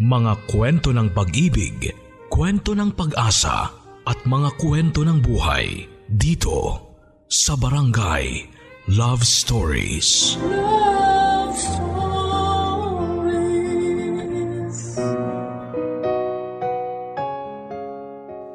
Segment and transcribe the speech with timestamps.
[0.00, 1.92] Mga kwento ng pag-ibig,
[2.32, 3.68] kwento ng pag-asa
[4.08, 6.88] at mga kwento ng buhay dito
[7.28, 8.48] sa Barangay
[8.96, 10.40] Love Stories.
[10.40, 11.84] Love Stories.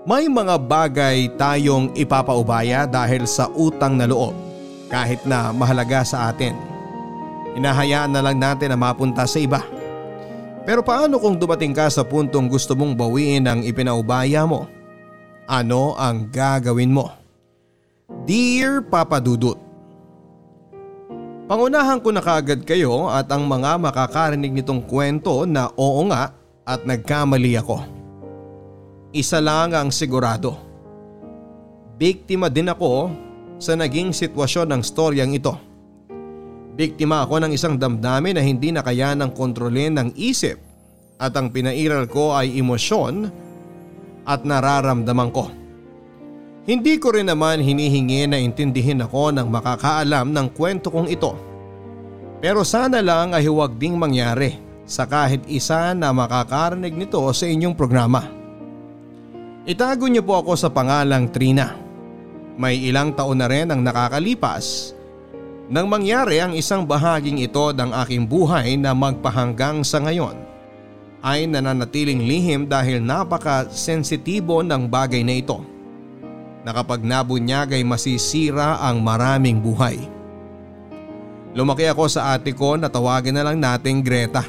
[0.09, 4.33] May mga bagay tayong ipapaubaya dahil sa utang na loob
[4.89, 6.57] kahit na mahalaga sa atin.
[7.53, 9.74] Hinahayaan na lang natin na mapunta sa iba.
[10.65, 14.65] Pero paano kung dumating ka sa puntong gusto mong bawiin ang ipinaubaya mo?
[15.45, 17.13] Ano ang gagawin mo?
[18.25, 19.61] Dear Papa Dudut
[21.45, 26.33] Pangunahan ko na kaagad kayo at ang mga makakarinig nitong kwento na oo nga
[26.65, 27.85] at nagkamali ako.
[29.13, 30.57] Isa lang ang sigurado.
[32.01, 33.13] Biktima din ako
[33.61, 35.53] sa naging sitwasyon ng storyang ito.
[36.73, 40.64] Biktima ako ng isang damdamin na hindi na kaya ng kontrolin ng isip
[41.15, 43.31] at ang pinairal ko ay emosyon
[44.25, 45.47] at nararamdaman ko.
[46.65, 51.37] Hindi ko rin naman hinihingi na intindihin ako ng makakaalam ng kwento kong ito.
[52.41, 57.77] Pero sana lang ay huwag ding mangyari sa kahit isa na makakarinig nito sa inyong
[57.77, 58.25] programa.
[59.65, 61.73] Itago niyo po ako sa pangalang Trina.
[62.57, 64.93] May ilang taon na rin ang nakakalipas
[65.65, 70.37] nang mangyari ang isang bahaging ito ng aking buhay na magpahanggang sa ngayon
[71.25, 75.57] ay nananatiling lihim dahil napaka-sensitibo ng bagay na ito
[76.61, 79.97] na kapag nabunyag ay masisira ang maraming buhay.
[81.57, 84.45] Lumaki ako sa ate ko na tawagin na lang nating Greta.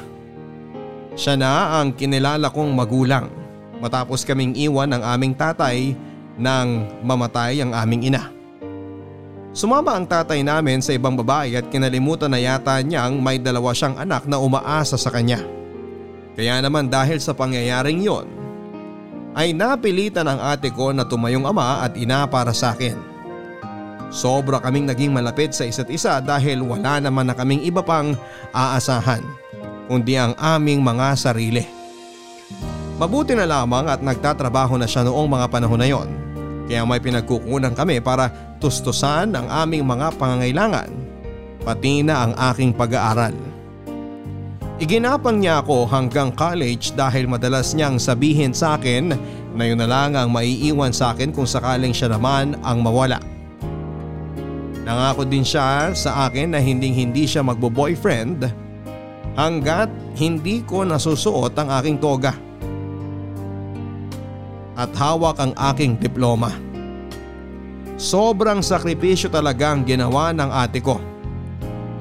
[1.17, 3.25] Siya na ang kinilala kong magulang
[3.81, 5.97] matapos kaming iwan ng aming tatay
[6.37, 8.29] nang mamatay ang aming ina.
[9.49, 13.97] Sumama ang tatay namin sa ibang babae at kinalimutan na yata niyang may dalawa siyang
[13.97, 15.56] anak na umaasa sa kanya.
[16.37, 18.29] Kaya naman dahil sa pangyayaring yon,
[19.33, 22.93] ay napilitan ang ate ko na tumayong ama at ina para sa akin.
[24.13, 28.13] Sobra kaming naging malapit sa isa't isa dahil wala naman na kaming iba pang
[28.53, 29.25] aasahan
[29.89, 31.63] kundi ang aming mga sarili.
[32.97, 36.09] Mabuti na lamang at nagtatrabaho na siya noong mga panahon na yon
[36.67, 38.27] kaya may pinagkukunan kami para
[38.59, 40.91] tustusan ang aming mga pangangailangan
[41.63, 43.35] pati na ang aking pag-aaral.
[44.77, 49.09] Iginapang niya ako hanggang college dahil madalas niyang sabihin sa akin
[49.57, 53.17] na yun na lang ang maiiwan sa akin kung sakaling siya naman ang mawala.
[54.85, 58.45] Nangako din siya sa akin na hinding hindi siya magbo-boyfriend
[59.33, 62.37] hanggat hindi ko nasusuot ang aking toga
[64.77, 66.53] at hawak ang aking diploma.
[67.97, 71.16] Sobrang sakripisyo talaga ang ginawa ng ate ko.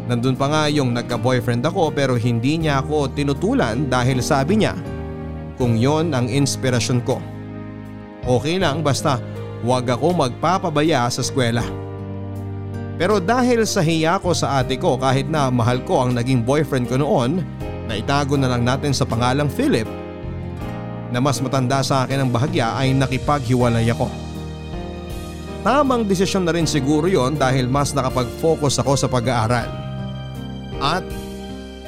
[0.06, 4.78] Nandun pa nga yung nagka-boyfriend ako pero hindi niya ako tinutulan dahil sabi niya
[5.58, 7.18] kung yon ang inspirasyon ko.
[8.22, 9.18] Okay lang basta
[9.66, 11.66] huwag ako magpapabaya sa eskwela.
[12.96, 16.86] Pero dahil sa hiya ko sa ate ko kahit na mahal ko ang naging boyfriend
[16.86, 17.42] ko noon
[17.90, 19.86] na itago na lang natin sa pangalang Philip
[21.10, 24.06] na mas matanda sa akin ang bahagya ay nakipaghiwalay ako.
[25.66, 29.85] Tamang desisyon na rin siguro yon dahil mas nakapag-focus ako sa pag-aaral.
[30.80, 31.04] At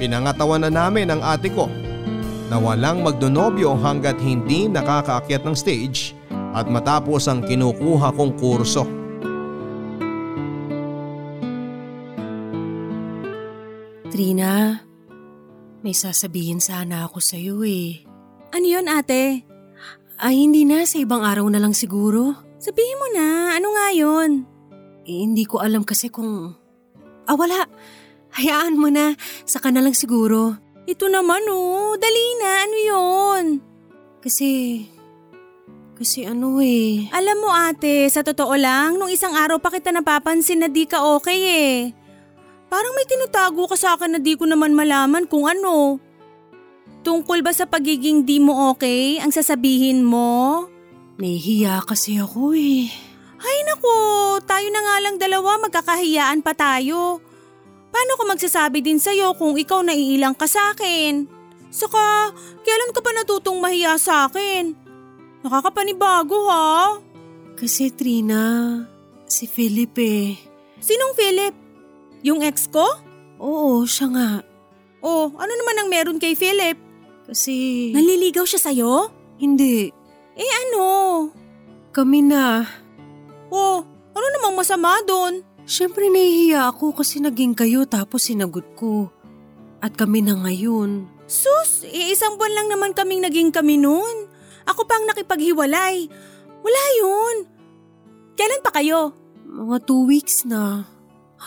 [0.01, 1.69] pinangatawan na namin ang ate ko
[2.49, 6.17] na walang magdonobyo hanggat hindi nakakaakyat ng stage
[6.57, 8.89] at matapos ang kinukuha kong kurso.
[14.09, 14.81] Trina,
[15.85, 18.03] may sasabihin sana ako sa iyo eh.
[18.51, 19.45] Ano yun ate?
[20.19, 22.35] Ay hindi na, sa ibang araw na lang siguro.
[22.59, 24.43] Sabihin mo na, ano nga yun?
[25.07, 26.57] Eh, hindi ko alam kasi kung…
[27.29, 27.69] Ah wala,
[28.35, 29.15] hayaan mo na,
[29.49, 30.57] saka na lang siguro.
[30.89, 33.45] Ito naman oh, dali na, ano yun?
[34.25, 34.51] Kasi…
[35.99, 37.11] Kasi ano eh…
[37.11, 41.03] Alam mo ate, sa totoo lang, nung isang araw pa kita napapansin na di ka
[41.19, 41.77] okay eh.
[42.69, 45.99] Parang may tinutago ka sa akin na di ko naman malaman kung ano.
[47.03, 50.69] Tungkol ba sa pagiging di mo okay ang sasabihin mo?
[51.19, 52.93] Nahihiya kasi ako eh.
[53.39, 53.95] Ay nako,
[54.45, 57.23] tayo na nga lang dalawa magkakahiyaan pa tayo.
[57.89, 61.25] Paano ko magsasabi din sa'yo kung ikaw naiilang ka sa akin?
[61.69, 62.33] Saka,
[62.65, 64.73] kailan ka pa natutong mahiya sa akin?
[65.45, 66.97] Nakakapanibago ha?
[67.59, 68.79] Kasi Trina,
[69.27, 70.37] si Philip eh.
[70.79, 71.55] Sinong Philip?
[72.23, 72.87] Yung ex ko?
[73.39, 74.31] Oo, siya nga.
[75.03, 76.79] Oh, ano naman ang meron kay Philip?
[77.29, 77.91] Kasi…
[77.95, 79.13] Naliligaw siya sa'yo?
[79.39, 79.91] Hindi.
[80.39, 80.85] Eh ano?
[81.95, 82.63] Kami na.
[83.51, 83.83] Oh,
[84.15, 85.43] ano namang masama doon?
[85.69, 89.13] Siyempre nahihiya ako kasi naging kayo tapos sinagot ko.
[89.85, 91.05] At kami na ngayon.
[91.29, 94.33] Sus, iisang buwan lang naman kaming naging kami noon.
[94.65, 96.09] Ako pang nakipaghiwalay.
[96.65, 97.37] Wala yun.
[98.33, 99.13] Kailan pa kayo?
[99.45, 100.89] Mga two weeks na.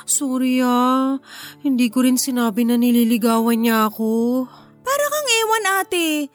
[0.05, 1.17] Sorry ah,
[1.65, 4.45] hindi ko rin sinabi na nililigawan niya ako.
[4.85, 6.29] Para kang ewan ate.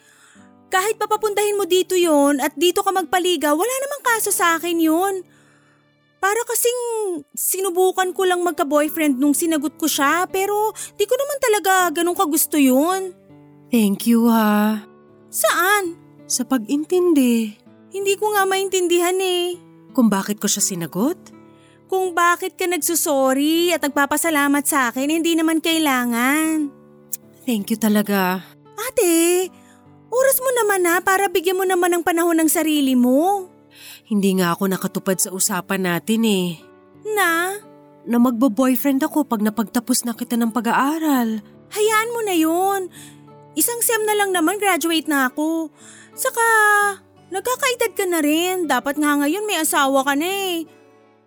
[0.66, 5.22] Kahit papapuntahin mo dito yon at dito ka magpaliga, wala namang kaso sa akin yun.
[6.26, 6.80] Para kasing
[7.38, 12.58] sinubukan ko lang magka-boyfriend nung sinagot ko siya pero di ko naman talaga ganun kagusto
[12.58, 13.14] yun.
[13.70, 14.82] Thank you ha.
[15.30, 15.94] Saan?
[16.26, 17.54] Sa pag-intindi.
[17.94, 19.54] Hindi ko nga maintindihan eh.
[19.94, 21.30] Kung bakit ko siya sinagot?
[21.86, 26.74] Kung bakit ka nagsusorry at nagpapasalamat sa akin, hindi naman kailangan.
[27.46, 28.42] Thank you talaga.
[28.74, 29.46] Ate,
[30.10, 33.46] oras mo naman na para bigyan mo naman ng panahon ng sarili mo.
[34.06, 36.48] Hindi nga ako nakatupad sa usapan natin eh.
[37.14, 37.58] Na,
[38.06, 41.42] Na magbo-boyfriend ako pag napagtapos na kita ng pag-aaral.
[41.74, 42.86] hayaan mo na yun.
[43.58, 45.74] Isang sem na lang naman graduate na ako.
[46.14, 46.46] Saka,
[47.34, 48.70] nagkakaedad ka na rin.
[48.70, 50.70] Dapat nga ngayon may asawa ka na eh.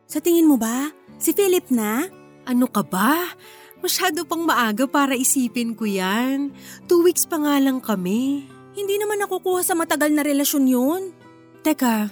[0.08, 2.08] Sa tingin mo ba, si Philip na?
[2.48, 3.36] Ano ka ba?
[3.84, 6.56] Masyado pang maaga para isipin ko yan.
[6.88, 8.48] Two weeks pa nga lang kami.
[8.72, 11.02] Hindi naman nakukuha sa matagal na relasyon yun.
[11.60, 12.08] Teka,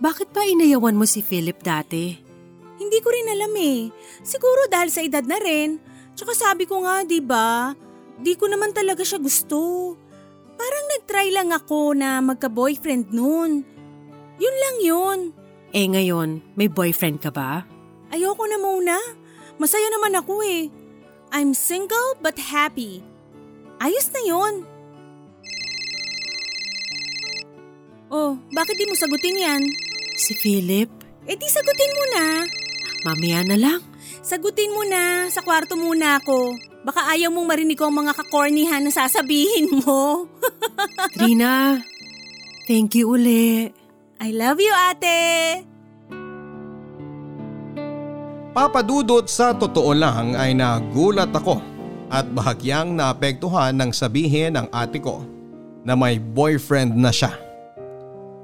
[0.00, 2.16] bakit pa inayawan mo si Philip dati?
[2.80, 3.92] Hindi ko rin alam eh.
[4.24, 5.76] Siguro dahil sa edad na rin.
[6.16, 7.76] Tsaka sabi ko nga, di ba?
[8.16, 9.92] Di ko naman talaga siya gusto.
[10.56, 13.60] Parang nag-try lang ako na magka-boyfriend noon.
[14.40, 15.18] Yun lang yun.
[15.76, 17.68] Eh ngayon, may boyfriend ka ba?
[18.08, 18.96] Ayoko na muna.
[19.60, 20.72] Masaya naman ako eh.
[21.28, 23.04] I'm single but happy.
[23.76, 24.64] Ayos na yun.
[28.10, 29.89] Oh, bakit di mo sagutin yan?
[30.20, 30.92] Si Philip?
[31.24, 32.24] Eh di sagutin mo na.
[33.08, 33.80] Mamaya na lang.
[34.20, 35.32] Sagutin mo na.
[35.32, 36.60] Sa kwarto muna ako.
[36.84, 40.28] Baka ayaw mong marinig ko ang mga kakornihan na sasabihin mo.
[41.16, 41.80] Trina,
[42.68, 43.72] thank you uli.
[44.20, 45.64] I love you, ate!
[48.52, 51.64] Papadudot sa totoo lang ay nagulat ako
[52.12, 55.24] at bahagyang naapektuhan ng sabihin ng ate ko
[55.80, 57.49] na may boyfriend na siya.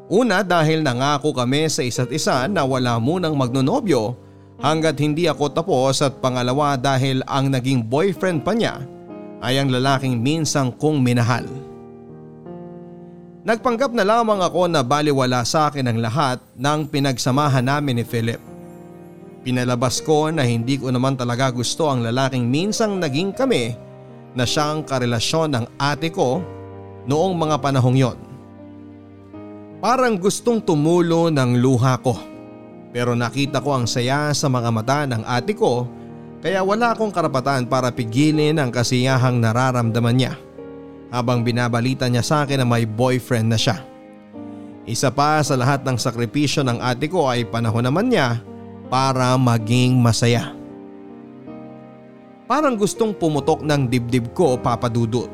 [0.06, 4.14] Una dahil nangako kami sa isa't isa na wala munang magnonobyo
[4.62, 8.78] hanggat hindi ako tapos at pangalawa dahil ang naging boyfriend pa niya
[9.42, 11.42] ay ang lalaking minsang kong minahal.
[13.46, 18.42] Nagpanggap na lamang ako na baliwala sa akin ang lahat ng pinagsamahan namin ni Philip.
[19.46, 23.74] Pinalabas ko na hindi ko naman talaga gusto ang lalaking minsang naging kami
[24.34, 26.42] na siyang karelasyon ng ate ko
[27.06, 28.25] noong mga panahong yon.
[29.86, 32.18] Parang gustong tumulo ng luha ko
[32.90, 35.86] pero nakita ko ang saya sa mga mata ng ate ko
[36.42, 40.34] kaya wala akong karapatan para pigilin ang kasiyahang nararamdaman niya
[41.14, 43.78] habang binabalita niya sa akin na may boyfriend na siya.
[44.90, 48.42] Isa pa sa lahat ng sakripisyo ng ate ko ay panahon naman niya
[48.90, 50.50] para maging masaya.
[52.50, 55.30] Parang gustong pumutok ng dibdib ko papadudot.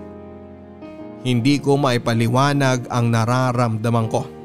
[1.25, 4.42] Hindi ko maipaliwanag ang nararamdaman ko.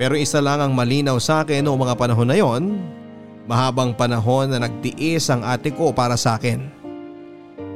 [0.00, 2.80] Pero isa lang ang malinaw sa akin noong mga panahon na yon,
[3.44, 6.72] mahabang panahon na nagtiis ang ate ko para sa akin.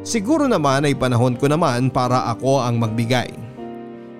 [0.00, 3.28] Siguro naman ay panahon ko naman para ako ang magbigay.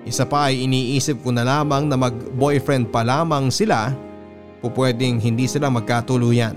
[0.05, 3.89] Isa pa ay iniisip ko na lamang na mag-boyfriend pa lamang sila
[4.61, 6.53] pupwedeng hindi sila magkatuluyan.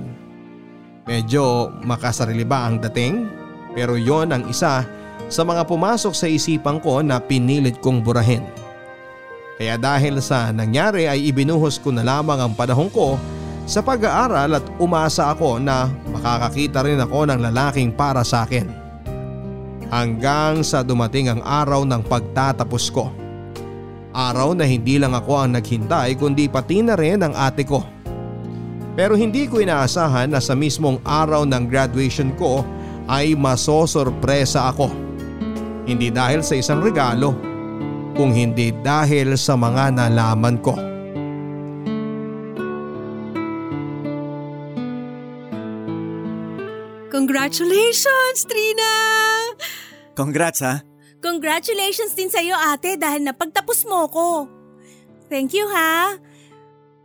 [1.08, 3.24] Medyo makasarili ba ang dating?
[3.72, 4.84] Pero yon ang isa
[5.32, 8.67] sa mga pumasok sa isipan ko na pinilit kong burahin.
[9.58, 13.18] Kaya dahil sa nangyari ay ibinuhos ko na lamang ang panahon ko
[13.66, 18.70] sa pag-aaral at umasa ako na makakakita rin ako ng lalaking para sa akin.
[19.90, 23.10] Hanggang sa dumating ang araw ng pagtatapos ko.
[24.14, 27.82] Araw na hindi lang ako ang naghintay kundi pati na rin ang ate ko.
[28.94, 32.62] Pero hindi ko inaasahan na sa mismong araw ng graduation ko
[33.10, 34.86] ay masosorpresa ako.
[35.82, 37.47] Hindi dahil sa isang regalo,
[38.18, 40.74] kung hindi dahil sa mga nalaman ko.
[47.14, 48.92] Congratulations, Trina!
[50.18, 50.82] Congrats ha.
[51.22, 54.50] Congratulations din sa'yo ate dahil napagtapos mo ko.
[55.30, 56.18] Thank you ha.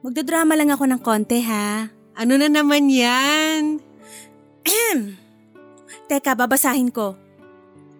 [0.01, 1.93] Magdodrama lang ako ng konti ha.
[2.17, 3.77] Ano na naman yan?
[4.65, 5.17] Ahem.
[6.09, 7.13] Teka, babasahin ko.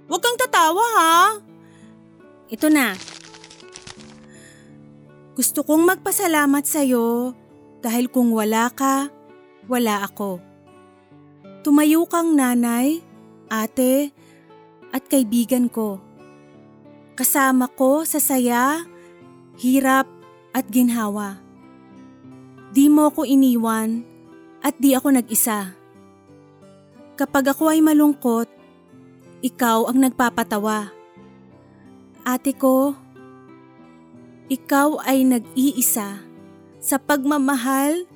[0.10, 1.18] Huwag kang tatawa ha.
[2.54, 2.94] Ito na.
[5.34, 7.34] Gusto kong magpasalamat sa'yo
[7.82, 9.10] dahil kung wala ka,
[9.66, 10.38] wala ako.
[11.66, 13.02] Tumayo kang nanay,
[13.50, 14.14] ate,
[14.94, 15.98] at kaibigan ko.
[17.18, 18.86] Kasama ko sa saya,
[19.58, 20.06] hirap
[20.54, 21.42] at ginhawa.
[22.70, 24.06] Di mo ako iniwan
[24.62, 25.74] at di ako nag-isa.
[27.18, 28.46] Kapag ako ay malungkot,
[29.42, 31.03] ikaw ang nagpapatawa.
[32.24, 32.96] Ate ko,
[34.48, 36.24] ikaw ay nag-iisa
[36.80, 38.08] sa pagmamahal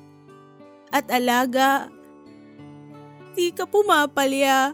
[0.88, 1.92] at alaga.
[3.36, 4.72] Di ka pumapalya.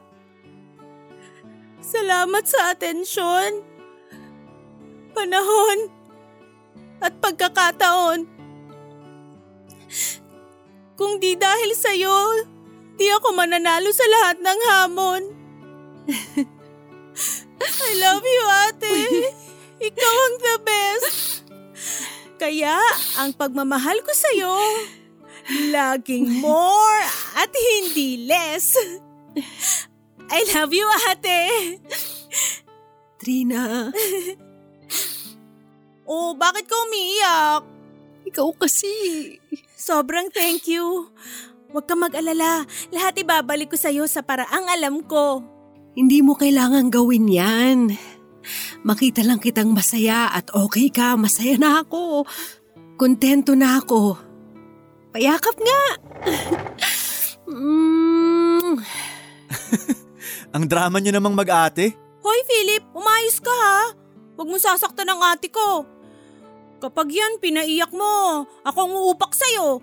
[1.83, 3.59] Salamat sa atensyon,
[5.19, 5.91] panahon,
[7.03, 8.31] at pagkakataon.
[10.95, 12.19] Kung di dahil sa'yo,
[12.95, 15.23] di ako mananalo sa lahat ng hamon.
[17.81, 18.97] I love you, ate.
[19.91, 21.15] Ikaw ang the best.
[22.39, 22.79] Kaya,
[23.19, 24.55] ang pagmamahal ko sa'yo,
[25.71, 27.03] laging more
[27.35, 28.79] at hindi less.
[30.31, 31.79] I love you, ate.
[33.19, 33.91] Trina,
[36.05, 37.65] Oh, bakit ka umiiyak?
[38.25, 38.91] ikaw kasi.
[39.77, 41.13] Sobrang thank you.
[41.71, 42.65] Huwag ka mag-alala.
[42.91, 45.45] Lahat ibabalik ko sa'yo sa paraang alam ko.
[45.95, 47.79] Hindi mo kailangan gawin yan.
[48.85, 52.27] Makita lang kitang masaya at okay ka, masaya na ako.
[52.99, 54.19] Kontento na ako.
[55.15, 55.83] Payakap nga.
[57.55, 58.75] mm,
[60.55, 61.95] Ang drama niyo namang mag-ate.
[62.23, 63.81] Hoy, Philip, umayos ka ha.
[64.35, 65.87] Huwag mo sasaktan ang ate ko.
[66.83, 68.45] Kapag yan, pinaiyak mo.
[68.67, 69.79] Ako ang uupak sa'yo.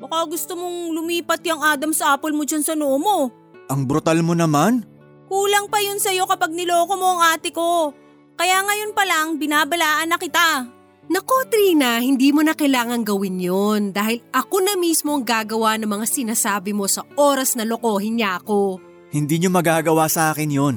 [0.00, 3.28] Baka gusto mong lumipat yung Adam's apple mo dyan sa noo mo.
[3.68, 4.93] Ang brutal mo naman.
[5.34, 7.90] Kulang pa yun sa'yo kapag niloko mo ang ate ko.
[8.38, 10.70] Kaya ngayon pa lang, binabalaan na kita.
[11.10, 15.90] Nako Trina, hindi mo na kailangan gawin yon dahil ako na mismo ang gagawa ng
[15.90, 18.78] mga sinasabi mo sa oras na lokohin niya ako.
[19.10, 20.76] Hindi niyo magagawa sa akin yon.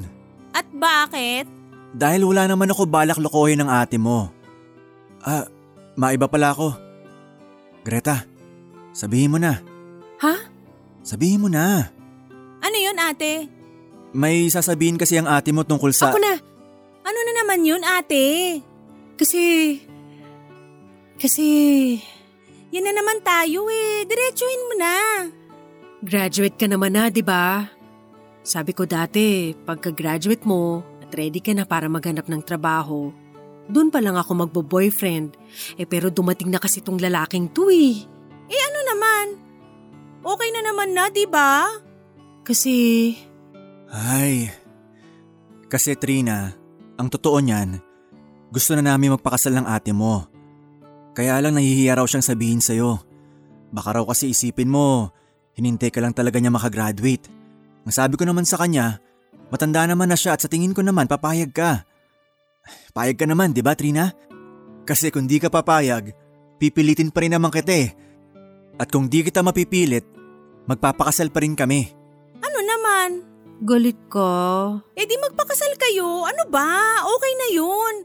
[0.58, 1.46] At bakit?
[1.94, 4.34] Dahil wala naman ako balak lokohin ng ate mo.
[5.22, 5.46] Ah,
[5.94, 6.74] maiba pala ako.
[7.86, 8.26] Greta,
[8.90, 9.62] sabihin mo na.
[10.18, 10.36] Ha?
[11.06, 11.94] Sabihin mo na.
[12.58, 13.57] Ano yun ate?
[14.16, 16.12] May sasabihin kasi ang ate mo tungkol sa...
[16.12, 16.40] Ako na.
[17.04, 18.60] Ano na naman yun ate?
[19.20, 19.42] Kasi...
[21.20, 21.46] Kasi...
[22.72, 24.04] Yan na naman tayo eh.
[24.04, 24.94] Diretsuhin mo na.
[26.04, 27.68] Graduate ka naman na, di ba?
[28.44, 33.12] Sabi ko dati, pagka-graduate mo at ready ka na para maghanap ng trabaho,
[33.68, 35.36] doon pa lang ako magbo-boyfriend.
[35.76, 38.08] Eh pero dumating na kasi tong lalaking to eh.
[38.48, 39.26] Eh ano naman?
[40.24, 41.68] Okay na naman na, di ba?
[42.48, 42.76] Kasi...
[43.91, 44.51] Ay.
[45.67, 46.51] Kasi Trina,
[46.96, 47.79] ang totoo niyan,
[48.51, 50.27] gusto na namin magpakasal ng ate mo.
[51.12, 53.03] Kaya lang nahihiya raw siyang sabihin sa'yo.
[53.74, 55.12] Baka raw kasi isipin mo,
[55.60, 57.27] hinintay ka lang talaga niya makagraduate.
[57.84, 59.03] Ang sabi ko naman sa kanya,
[59.51, 61.84] matanda naman na siya at sa tingin ko naman papayag ka.
[62.96, 64.12] Payag ka naman, di ba Trina?
[64.88, 66.15] Kasi kung di ka papayag,
[66.56, 67.91] pipilitin pa rin naman kita eh.
[68.79, 70.08] At kung di kita mapipilit,
[70.63, 71.91] magpapakasal pa rin kami.
[72.39, 73.27] Ano naman?
[73.66, 74.34] Galit ka?
[74.94, 76.26] Eh di magpakasal kayo.
[76.26, 77.02] Ano ba?
[77.02, 77.96] Okay na yun.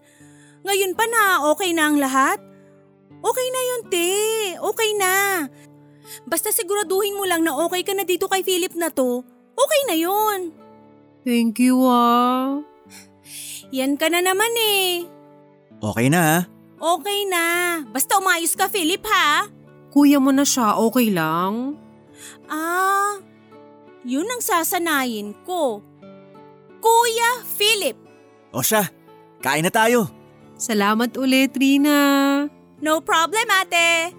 [0.65, 2.39] Ngayon pa na okay na ang lahat?
[3.23, 4.11] Okay na yun, te.
[4.59, 5.15] Okay na.
[6.27, 9.23] Basta siguraduhin mo lang na okay ka na dito kay Philip na to.
[9.53, 10.51] Okay na yun.
[11.23, 12.59] Thank you ah.
[13.71, 15.07] Yan ka na naman eh.
[15.79, 16.39] Okay na ha?
[16.83, 17.45] Okay na.
[17.95, 19.47] Basta umayos ka, Philip ha?
[19.95, 21.79] Kuya mo na siya, okay lang?
[22.51, 23.23] Ah,
[24.03, 25.83] yun ang sasanayin ko.
[26.83, 27.95] Kuya Philip.
[28.51, 28.91] O siya,
[29.39, 30.11] kain na tayo.
[30.59, 31.99] Salamat ulit, Rina.
[32.83, 34.15] No problem, ate.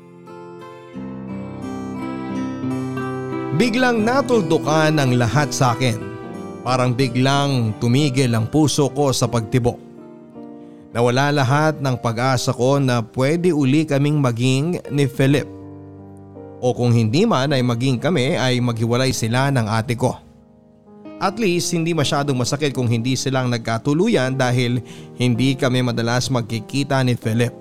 [3.53, 5.99] Biglang natuldukan ang lahat sa akin.
[6.63, 9.77] Parang biglang tumigil ang puso ko sa pagtibok.
[10.95, 15.52] Nawala lahat ng pag-asa ko na pwede uli kaming maging ni Philip.
[16.63, 20.15] O kung hindi man ay maging kami ay maghiwalay sila ng ate ko.
[21.19, 24.79] At least hindi masyadong masakit kung hindi silang nagkatuluyan dahil
[25.19, 27.51] hindi kami madalas magkikita ni Philip.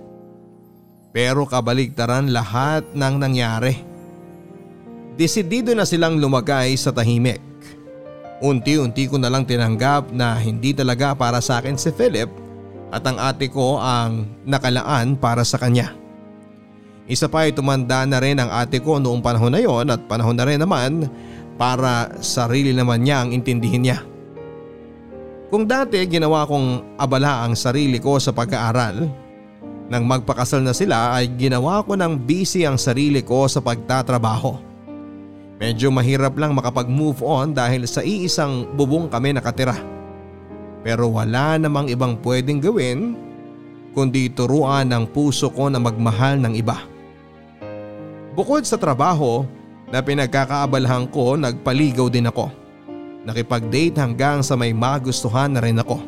[1.11, 3.75] Pero kabaligtaran lahat ng nangyari.
[5.19, 7.43] Desidido na silang lumagay sa tahimik.
[8.39, 12.31] Unti-unti ko na lang tinanggap na hindi talaga para sa akin si Philip
[12.95, 16.02] at ang ate ko ang nakalaan para sa kanya.
[17.11, 20.39] Isa pa ay tumanda na rin ang ate ko noong panahon na yon at panahon
[20.39, 21.11] na rin naman
[21.59, 23.99] para sarili naman niya ang intindihin niya.
[25.53, 29.05] Kung dati ginawa kong abala ang sarili ko sa pag-aaral,
[29.93, 34.57] nang magpakasal na sila ay ginawa ko ng busy ang sarili ko sa pagtatrabaho.
[35.61, 39.77] Medyo mahirap lang makapag-move on dahil sa iisang bubong kami nakatira.
[40.83, 43.15] Pero wala namang ibang pwedeng gawin
[43.93, 46.92] kundi turuan ang puso ko na magmahal ng iba.
[48.33, 49.45] Bukod sa trabaho
[49.93, 52.49] na pinagkakaabalahan ko nagpaligaw din ako.
[53.29, 56.01] Nakipag-date hanggang sa may magustuhan na rin ako.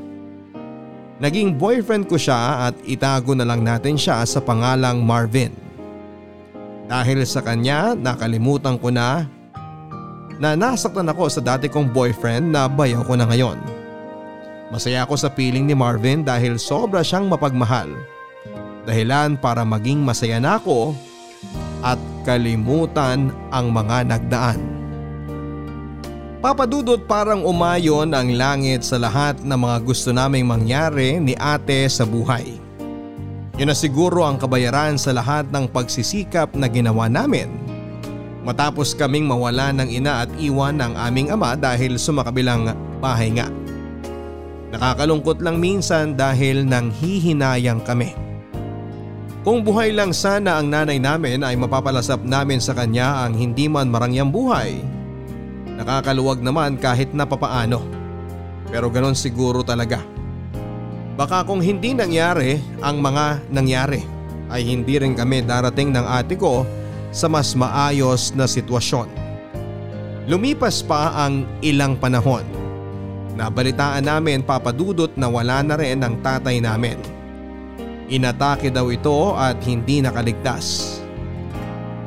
[1.21, 5.53] Naging boyfriend ko siya at itago na lang natin siya sa pangalang Marvin.
[6.89, 9.29] Dahil sa kanya nakalimutan ko na
[10.41, 13.61] na nasaktan ako sa dati kong boyfriend na bayaw ko na ngayon.
[14.73, 17.93] Masaya ako sa piling ni Marvin dahil sobra siyang mapagmahal.
[18.89, 20.97] Dahilan para maging masaya na ako
[21.85, 24.61] at kalimutan ang mga nagdaan.
[26.41, 32.05] Papadudot parang umayon ang langit sa lahat ng mga gusto naming mangyari ni ate sa
[32.05, 32.61] buhay.
[33.57, 37.49] Yun na siguro ang kabayaran sa lahat ng pagsisikap na ginawa namin.
[38.45, 43.49] Matapos kaming mawala ng ina at iwan ng aming ama dahil sumakabilang bahay nga.
[44.69, 48.24] Nakakalungkot lang minsan dahil nang hihinayang kami.
[49.45, 53.93] Kung buhay lang sana ang nanay namin ay mapapalasap namin sa kanya ang hindi man
[53.93, 54.95] marangyang buhay
[55.75, 57.83] Nakakaluwag naman kahit na papaano.
[58.71, 60.03] Pero ganon siguro talaga.
[61.15, 64.03] Baka kung hindi nangyari ang mga nangyari
[64.51, 66.67] ay hindi rin kami darating ng ate ko
[67.15, 69.07] sa mas maayos na sitwasyon.
[70.27, 72.43] Lumipas pa ang ilang panahon.
[73.35, 76.99] Nabalitaan namin papadudot na wala na rin ang tatay namin.
[78.15, 80.99] Inatake daw ito at hindi nakaligtas.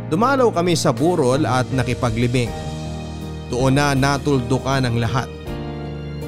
[0.07, 2.47] Dumalaw kami sa burol at nakipaglibing.
[3.51, 5.27] Doon na natuldukan ang lahat.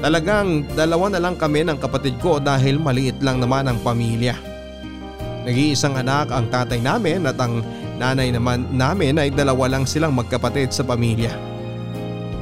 [0.04, 4.36] Talagang dalawa na lang kami ng kapatid ko dahil maliit lang naman ang pamilya.
[5.48, 7.64] Nag-iisang anak ang tatay namin at ang
[7.96, 11.32] nanay naman namin ay dalawa lang silang magkapatid sa pamilya.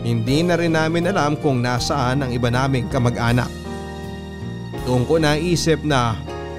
[0.02, 3.50] Hindi na rin namin alam kung nasaan ang iba naming kamag-anak.
[4.87, 6.18] Doon ko naisip na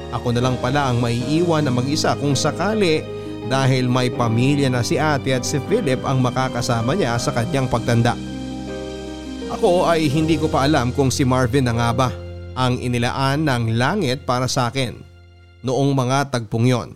[0.10, 3.06] ako na lang pala ang maiiwan na mag-isa kung sakali
[3.50, 8.14] dahil may pamilya na si ate at si Philip ang makakasama niya sa kanyang pagtanda.
[9.50, 12.10] Ako ay hindi ko pa alam kung si Marvin na nga ba
[12.54, 14.94] ang inilaan ng langit para sa akin
[15.66, 16.90] noong mga tagpong yon.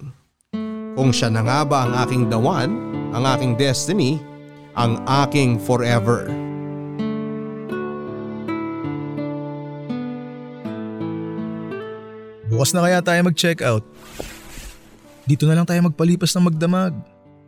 [0.94, 2.70] Kung siya na nga ba ang aking dawan,
[3.10, 4.22] ang aking destiny,
[4.78, 6.30] ang aking forever.
[12.54, 13.82] Bukas na kaya tayo mag-check out.
[15.26, 16.94] Dito na lang tayo magpalipas ng magdamag.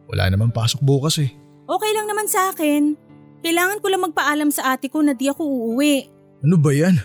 [0.10, 1.30] Wala naman pasok bukas eh.
[1.70, 2.98] Okay lang naman sa akin.
[3.46, 6.10] Kailangan ko lang magpaalam sa ate ko na di ako uuwi.
[6.41, 6.98] Ano ba yan?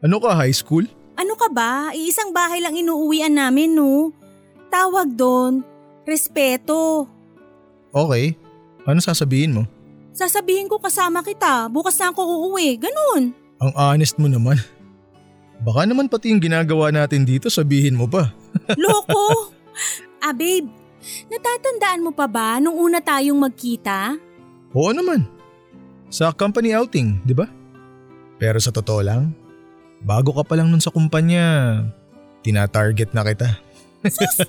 [0.00, 0.88] Ano ka, high school?
[1.20, 1.92] Ano ka ba?
[1.92, 4.16] Iisang bahay lang inuuwian namin, no?
[4.72, 5.60] Tawag doon,
[6.08, 7.04] respeto.
[7.92, 8.32] Okay.
[8.88, 9.62] Ano sasabihin mo?
[10.16, 13.36] Sasabihin ko kasama kita, bukas na ako uuwi, ganun.
[13.60, 14.56] Ang honest mo naman.
[15.62, 18.34] Baka naman pati yung ginagawa natin dito sabihin mo pa.
[18.82, 19.54] Loko!
[20.18, 20.66] Ah babe,
[21.30, 24.18] natatandaan mo pa ba nung una tayong magkita?
[24.74, 25.22] Oo naman.
[26.10, 27.46] Sa company outing, di ba?
[28.42, 29.30] Pero sa totoo lang,
[30.02, 31.78] bago ka pa lang nun sa kumpanya,
[32.42, 33.48] tina-target na kita.
[34.10, 34.42] Sus!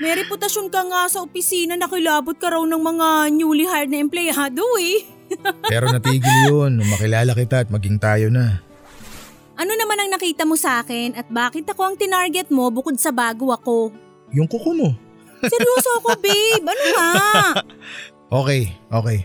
[0.00, 4.00] May reputasyon ka nga sa opisina na kilabot ka raw ng mga newly hired na
[4.00, 5.04] empleyado eh.
[5.68, 8.64] Pero natigil yun nung makilala kita at maging tayo na.
[9.60, 13.12] Ano naman ang nakita mo sa akin at bakit ako ang tinarget mo bukod sa
[13.12, 13.92] bago ako?
[14.32, 14.96] Yung kuko mo.
[15.44, 17.10] Seryoso ako babe, ano nga?
[18.32, 19.18] Okay, okay.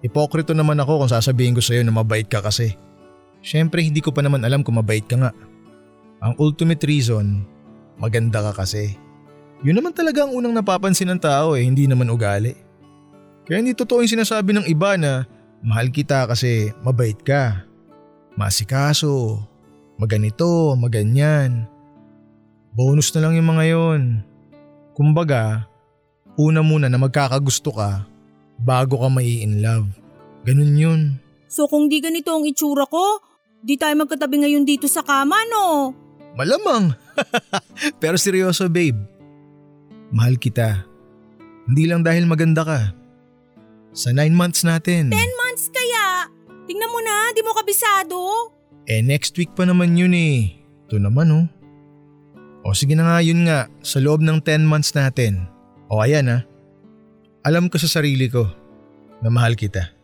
[0.00, 2.72] Ipokrito naman ako kung sasabihin ko sa'yo na mabait ka kasi.
[3.44, 5.36] Siyempre hindi ko pa naman alam kung mabait ka nga.
[6.24, 7.44] Ang ultimate reason,
[8.00, 8.96] maganda ka kasi.
[9.60, 12.56] Yun naman talaga ang unang napapansin ng tao eh, hindi naman ugali.
[13.44, 15.28] Kaya hindi totoo yung sinasabi ng iba na
[15.60, 17.68] mahal kita kasi mabait ka.
[18.34, 19.38] Masikaso,
[19.94, 21.70] maganito, maganyan.
[22.74, 24.02] Bonus na lang yung mga yon.
[24.94, 25.70] Kumbaga,
[26.34, 28.02] una muna na magkakagusto ka
[28.58, 29.86] bago ka mai in love.
[30.42, 31.00] Ganun yun.
[31.46, 33.22] So kung di ganito ang itsura ko,
[33.62, 35.94] di tayo magkatabi ngayon dito sa kama no?
[36.34, 36.98] Malamang.
[38.02, 38.98] Pero seryoso babe.
[40.10, 40.82] Mahal kita.
[41.70, 42.80] Hindi lang dahil maganda ka.
[43.94, 45.14] Sa nine months natin.
[45.14, 45.43] Ten months?
[46.84, 48.20] Tingnan mo na, di mo kabisado.
[48.84, 50.52] Eh next week pa naman yun eh.
[50.84, 51.48] Ito naman oh.
[52.60, 55.48] O sige na nga yun nga, sa loob ng 10 months natin.
[55.88, 56.44] O ayan ha,
[57.40, 58.44] alam ko sa sarili ko
[59.24, 59.96] na mahal kita.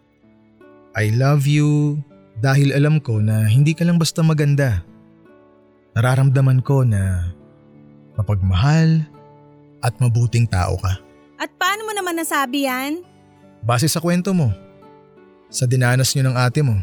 [0.97, 2.01] I love you
[2.40, 4.81] dahil alam ko na hindi ka lang basta maganda.
[6.01, 7.29] Nararamdaman ko na
[8.16, 9.05] mapagmahal
[9.85, 10.97] at mabuting tao ka.
[11.37, 13.05] At paano mo naman nasabi yan?
[13.69, 14.49] Base sa kwento mo,
[15.50, 16.78] sa dinanas niyo ng ate mo.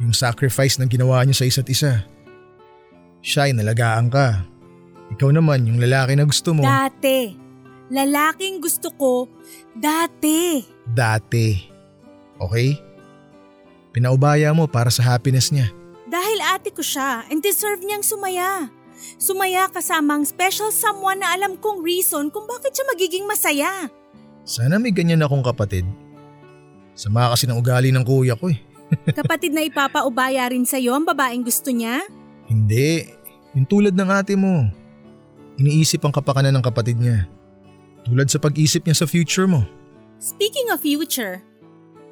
[0.00, 2.02] Yung sacrifice na ginawa niyo sa isa't isa.
[3.22, 4.42] Siya ay nalagaan ka.
[5.14, 6.64] Ikaw naman yung lalaki na gusto mo.
[6.64, 7.38] Dati.
[7.92, 9.28] Lalaking gusto ko,
[9.76, 10.64] dati.
[10.88, 11.60] Dati.
[12.40, 12.80] Okay?
[13.92, 15.68] Pinaubaya mo para sa happiness niya.
[16.08, 18.72] Dahil ate ko siya and deserve niyang sumaya.
[19.20, 23.92] Sumaya kasamang special someone na alam kong reason kung bakit siya magiging masaya.
[24.42, 25.84] Sana may ganyan akong kapatid.
[26.92, 28.58] Sama kasi ng ugali ng kuya ko eh.
[29.18, 32.04] Kapatid na ipapaubaya rin sa'yo ang babaeng gusto niya?
[32.48, 33.08] Hindi.
[33.56, 34.68] Yung tulad ng ate mo.
[35.56, 37.28] Iniisip ang kapakanan ng kapatid niya.
[38.04, 39.64] Tulad sa pag-isip niya sa future mo.
[40.20, 41.40] Speaking of future,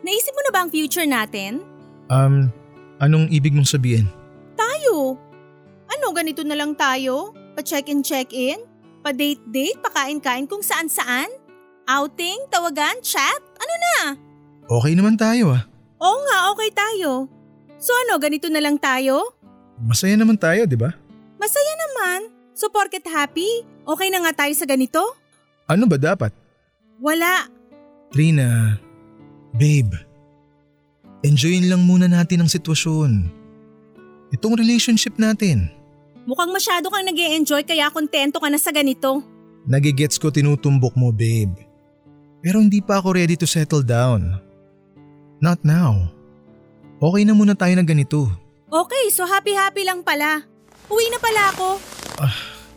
[0.02, 1.62] naisip mo na ba ang future natin?
[2.10, 2.48] Um,
[2.98, 4.08] anong ibig mong sabihin?
[4.56, 5.16] Tayo.
[5.90, 7.34] Ano, ganito na lang tayo?
[7.58, 8.62] Pa-check-in, check-in?
[9.00, 11.28] Pa-date-date, pakain-kain kung saan-saan?
[11.88, 13.40] Outing, tawagan, chat?
[13.58, 13.96] Ano na?
[14.70, 15.66] Okay naman tayo ah.
[15.98, 17.26] Oo nga, okay tayo.
[17.82, 19.34] So ano, ganito na lang tayo?
[19.82, 20.94] Masaya naman tayo, di ba?
[21.42, 22.30] Masaya naman.
[22.54, 25.02] So porket happy, okay na nga tayo sa ganito?
[25.66, 26.30] Ano ba dapat?
[27.02, 27.50] Wala.
[28.14, 28.78] Trina,
[29.58, 29.90] babe,
[31.26, 33.26] enjoyin lang muna natin ang sitwasyon.
[34.30, 35.66] Itong relationship natin.
[36.30, 39.24] Mukhang masyado kang nag enjoy kaya kontento ka na sa ganito.
[39.66, 41.66] Nagigets ko tinutumbok mo, babe.
[42.38, 44.38] Pero hindi pa ako ready to settle down.
[45.40, 46.12] Not now.
[47.00, 48.28] Okay na muna tayo ng ganito.
[48.68, 50.44] Okay, so happy-happy lang pala.
[50.92, 51.80] Uwi na pala ako.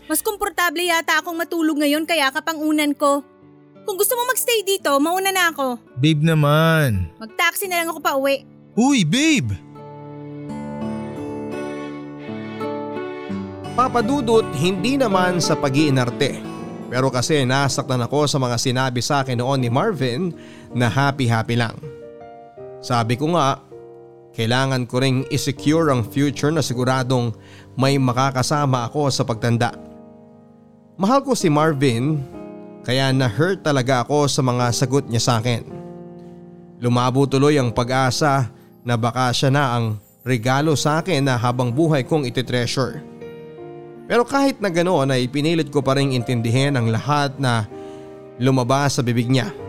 [0.08, 3.19] Mas komportable yata akong matulog ngayon kaya kapangunan ko.
[3.84, 5.76] Kung gusto mo magstay dito, mauna na ako.
[5.99, 7.12] Babe naman.
[7.19, 8.47] Mag-taxi na lang ako pa uwi.
[8.80, 9.60] Uy, babe!
[13.76, 16.39] Papadudot hindi naman sa pag-iinarte.
[16.88, 20.32] Pero kasi nasaktan ako sa mga sinabi sa akin noon ni Marvin
[20.71, 21.76] na happy-happy lang.
[22.84, 23.63] Sabi ko nga,
[24.36, 27.32] kailangan ko ring isecure ang future na siguradong
[27.80, 29.72] may makakasama ako sa pagtanda.
[31.00, 32.19] Mahal ko si Marvin
[32.84, 35.63] kaya na-hurt talaga ako sa mga sagot niya sa akin.
[36.84, 38.52] Lumabo tuloy ang pag-asa
[38.84, 39.86] na baka siya na ang
[40.28, 43.00] regalo sa akin na habang buhay kong ititreasure.
[44.12, 47.63] Pero kahit na ganoon ay pinilit ko pa rin intindihin ang lahat na
[48.36, 49.62] lumabas sa bibig niya.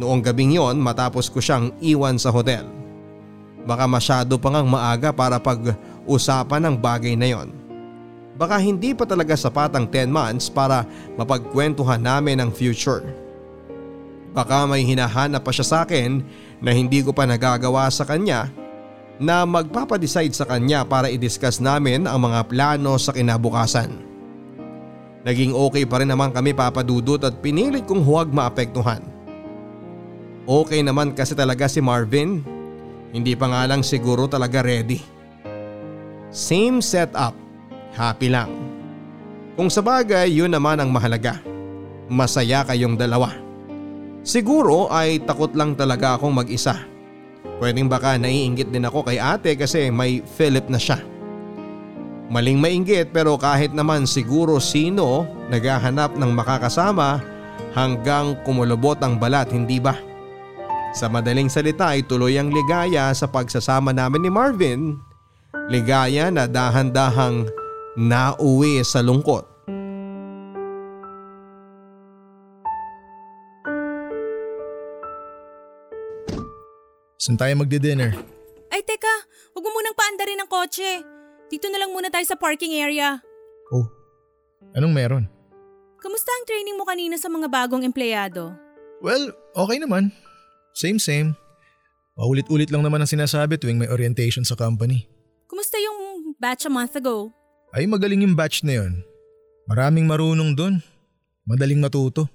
[0.00, 2.64] Noong gabing yon matapos ko siyang iwan sa hotel.
[3.68, 7.52] Baka masyado pa ngang maaga para pag-usapan ang bagay na yon.
[8.40, 10.88] Baka hindi pa talaga sapat ang 10 months para
[11.20, 13.04] mapagkwentuhan namin ang future.
[14.32, 16.24] Baka may hinahanap pa siya sa akin
[16.64, 18.48] na hindi ko pa nagagawa sa kanya
[19.20, 23.92] na magpapadecide sa kanya para i-discuss namin ang mga plano sa kinabukasan.
[25.28, 29.19] Naging okay pa rin naman kami papadudot at pinilit kong huwag maapektuhan.
[30.48, 32.40] Okay naman kasi talaga si Marvin,
[33.12, 35.02] hindi pa nga lang siguro talaga ready.
[36.30, 37.34] Same setup,
[37.92, 38.48] happy lang.
[39.58, 41.42] Kung sa bagay yun naman ang mahalaga,
[42.08, 43.34] masaya kayong dalawa.
[44.24, 46.76] Siguro ay takot lang talaga akong mag-isa.
[47.60, 51.00] Pwedeng baka naiinggit din ako kay ate kasi may Philip na siya.
[52.30, 57.20] Maling mainggit pero kahit naman siguro sino naghahanap ng makakasama
[57.74, 60.09] hanggang kumulubot ang balat hindi ba?
[60.90, 64.98] Sa madaling salita ay tuloy ang ligaya sa pagsasama namin ni Marvin.
[65.70, 67.46] Ligaya na dahan-dahang
[67.94, 69.46] nauwi sa lungkot.
[77.22, 78.10] Saan tayo magdi-dinner?
[78.74, 79.14] Ay teka,
[79.54, 81.06] huwag mo munang paandarin ng kotse.
[81.46, 83.22] Dito na lang muna tayo sa parking area.
[83.70, 83.86] Oh,
[84.74, 85.24] anong meron?
[86.02, 88.56] Kamusta ang training mo kanina sa mga bagong empleyado?
[89.04, 90.10] Well, okay naman.
[90.74, 91.34] Same same.
[92.14, 95.08] Paulit-ulit lang naman ang sinasabi tuwing may orientation sa company.
[95.48, 97.32] Kumusta yung batch a month ago?
[97.72, 99.00] Ay magaling yung batch na yon.
[99.70, 100.82] Maraming marunong doon.
[101.46, 102.26] Madaling matuto.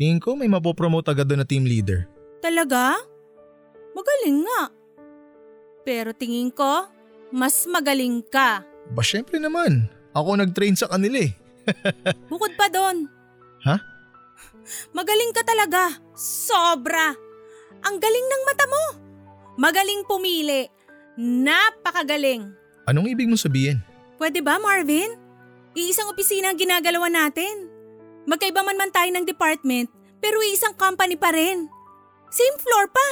[0.00, 2.08] Tingin ko may mapopromote agad doon na team leader.
[2.40, 2.96] Talaga?
[3.92, 4.62] Magaling nga.
[5.84, 6.88] Pero tingin ko,
[7.28, 8.64] mas magaling ka.
[8.94, 9.90] Ba syempre naman.
[10.16, 11.32] Ako nag-train sa kanila eh.
[12.32, 13.06] Bukod pa doon.
[13.68, 13.76] Ha?
[14.96, 16.00] Magaling ka talaga.
[16.16, 17.14] Sobra.
[17.86, 18.84] Ang galing ng mata mo.
[19.60, 20.68] Magaling pumili.
[21.20, 22.48] Napakagaling.
[22.88, 23.78] Anong ibig mong sabihin?
[24.16, 25.16] Pwede ba, Marvin?
[25.76, 27.70] Iisang opisina ang ginagalawa natin.
[28.26, 29.88] Magkaiba man man tayo ng department,
[30.18, 31.70] pero iisang company pa rin.
[32.30, 33.08] Same floor pa.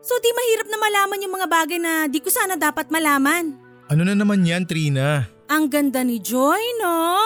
[0.00, 3.56] So di mahirap na malaman yung mga bagay na di ko sana dapat malaman.
[3.90, 5.28] Ano na naman yan, Trina?
[5.50, 7.18] Ang ganda ni Joy, no?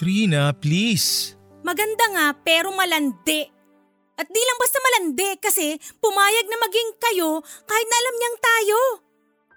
[0.00, 1.36] Trina, please.
[1.60, 3.57] Maganda nga pero malandi.
[4.18, 7.38] At di lang basta malandi kasi pumayag na maging kayo
[7.70, 8.78] kahit na alam niyang tayo.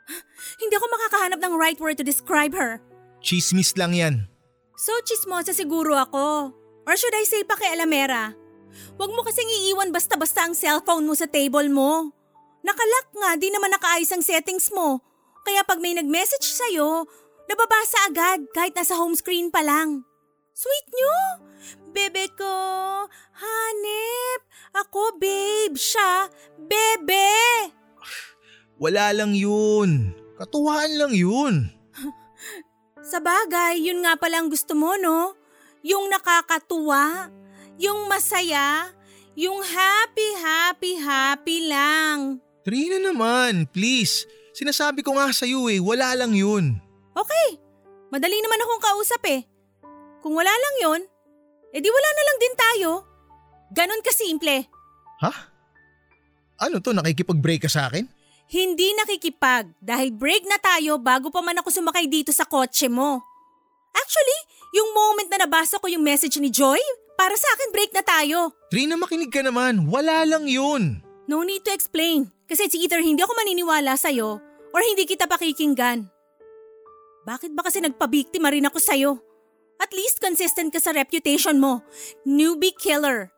[0.61, 2.77] Hindi ako makakahanap ng right word to describe her.
[3.25, 4.29] Chismis lang yan.
[4.77, 6.53] So chismosa siguro ako.
[6.85, 8.37] Or should I say pakialamera?
[8.97, 12.13] Huwag mo kasing iiwan basta-basta ang cellphone mo sa table mo.
[12.61, 15.01] Nakalock nga, di naman nakaayos ang settings mo.
[15.41, 17.09] Kaya pag may nag-message sa'yo,
[17.49, 20.05] nababasa agad kahit nasa home screen pa lang.
[20.51, 21.17] Sweet nyo!
[21.91, 22.55] Bebe ko,
[23.35, 24.41] hanip,
[24.75, 26.27] ako babe, siya,
[26.59, 27.71] bebe!
[28.81, 30.11] Wala lang yun.
[30.35, 31.69] Katuwaan lang yun.
[33.11, 35.37] Sa bagay, yun nga pala ang gusto mo, no?
[35.85, 37.29] Yung nakakatuwa,
[37.77, 38.89] yung masaya,
[39.37, 42.41] yung happy, happy, happy lang.
[42.65, 44.25] Trina naman, please.
[44.51, 46.75] Sinasabi ko nga sa'yo eh, wala lang yun.
[47.15, 47.47] Okay,
[48.11, 49.50] madali naman akong kausap eh.
[50.21, 51.01] Kung wala lang yun,
[51.73, 52.89] edi wala na lang din tayo.
[53.73, 54.69] Ganon kasimple.
[55.25, 55.31] Ha?
[56.61, 58.05] Ano to, nakikipag-break ka sa akin?
[58.51, 63.23] Hindi nakikipag dahil break na tayo bago pa man ako sumakay dito sa kotse mo.
[63.95, 64.39] Actually,
[64.75, 66.79] yung moment na nabasa ko yung message ni Joy,
[67.21, 68.49] para sa akin break na tayo.
[68.73, 69.85] Trina, makinig ka naman.
[69.85, 71.05] Wala lang yun.
[71.29, 74.41] No need to explain kasi it's either hindi ako maniniwala sa'yo
[74.73, 76.09] or hindi kita pakikinggan.
[77.21, 79.21] Bakit ba kasi nagpabiktima rin ako sa'yo?
[79.81, 81.81] At least consistent ka sa reputation mo.
[82.21, 83.33] Newbie killer.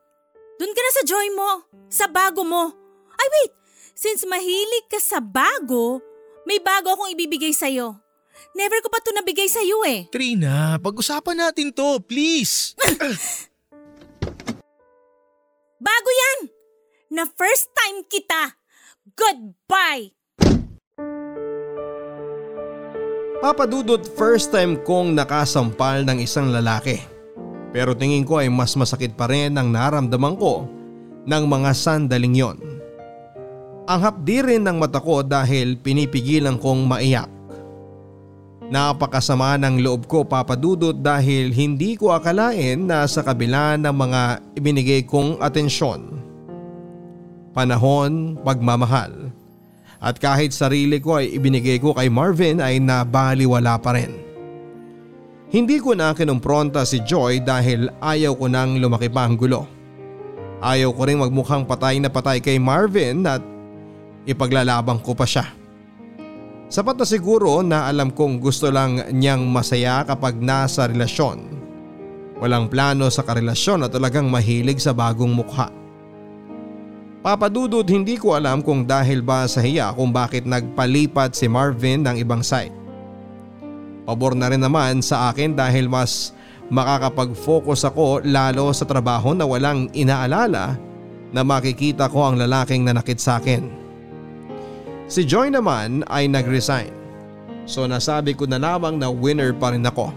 [0.60, 2.70] Doon ka na sa joy mo, sa bago mo.
[3.16, 3.52] Ay wait,
[3.96, 6.04] since mahilig ka sa bago,
[6.44, 7.96] may bago akong ibibigay sa'yo.
[8.52, 10.06] Never ko pa to nabigay sa'yo eh.
[10.12, 12.74] Trina, pag-usapan natin to, please.
[15.84, 16.38] Bago yan!
[17.14, 18.58] Na first time kita!
[19.14, 20.14] Goodbye!
[23.44, 26.96] Papadudot first time kong nakasampal ng isang lalaki.
[27.76, 30.64] Pero tingin ko ay mas masakit pa rin ang naramdaman ko
[31.28, 32.56] ng mga sandaling yon.
[33.84, 37.28] Ang hapdi rin ng mata ko dahil pinipigilan kong maiyak.
[38.72, 44.22] Napakasama ng loob ko papadudot dahil hindi ko akalain na sa kabila ng mga
[44.56, 46.16] ibinigay kong atensyon.
[47.52, 49.33] Panahon, pagmamahal.
[50.04, 54.12] At kahit sarili ko ay ibinigay ko kay Marvin ay nabaliwala pa rin.
[55.48, 59.64] Hindi ko na kinumpronta si Joy dahil ayaw ko nang lumaki pa ang gulo.
[60.60, 63.40] Ayaw ko rin magmukhang patay na patay kay Marvin at
[64.28, 65.48] ipaglalabang ko pa siya.
[66.68, 71.54] Sapat na siguro na alam kong gusto lang niyang masaya kapag nasa relasyon.
[72.42, 75.83] Walang plano sa karelasyon at talagang mahilig sa bagong mukha.
[77.24, 82.20] Papadudod hindi ko alam kung dahil ba sa hiya kung bakit nagpalipat si Marvin ng
[82.20, 82.76] ibang site.
[84.04, 86.36] Pabor na rin naman sa akin dahil mas
[86.68, 90.76] makakapag-focus ako lalo sa trabaho na walang inaalala
[91.32, 93.72] na makikita ko ang lalaking nanakit sa akin.
[95.08, 96.92] Si Joy naman ay nag-resign.
[97.64, 100.12] So nasabi ko na lamang na winner pa rin ako.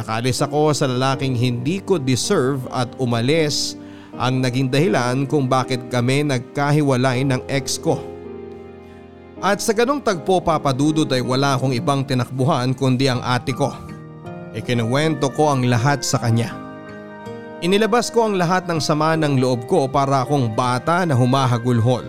[0.00, 3.76] Nakalis ako sa lalaking hindi ko deserve at umalis
[4.20, 7.96] ang naging dahilan kung bakit kami nagkahiwalay ng ex ko.
[9.40, 13.72] At sa ganong tagpo papadudod ay wala akong ibang tinakbuhan kundi ang ate ko.
[14.52, 16.52] Ikinuwento ko ang lahat sa kanya.
[17.64, 22.04] Inilabas ko ang lahat ng sama ng loob ko para akong bata na humahagulhol.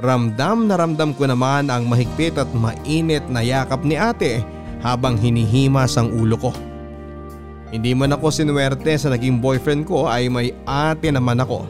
[0.00, 4.40] Ramdam na ramdam ko naman ang mahigpit at mainit na yakap ni ate
[4.80, 6.71] habang hinihimas ang ulo ko.
[7.72, 11.64] Hindi man ako sinuwerte sa naging boyfriend ko ay may ate naman ako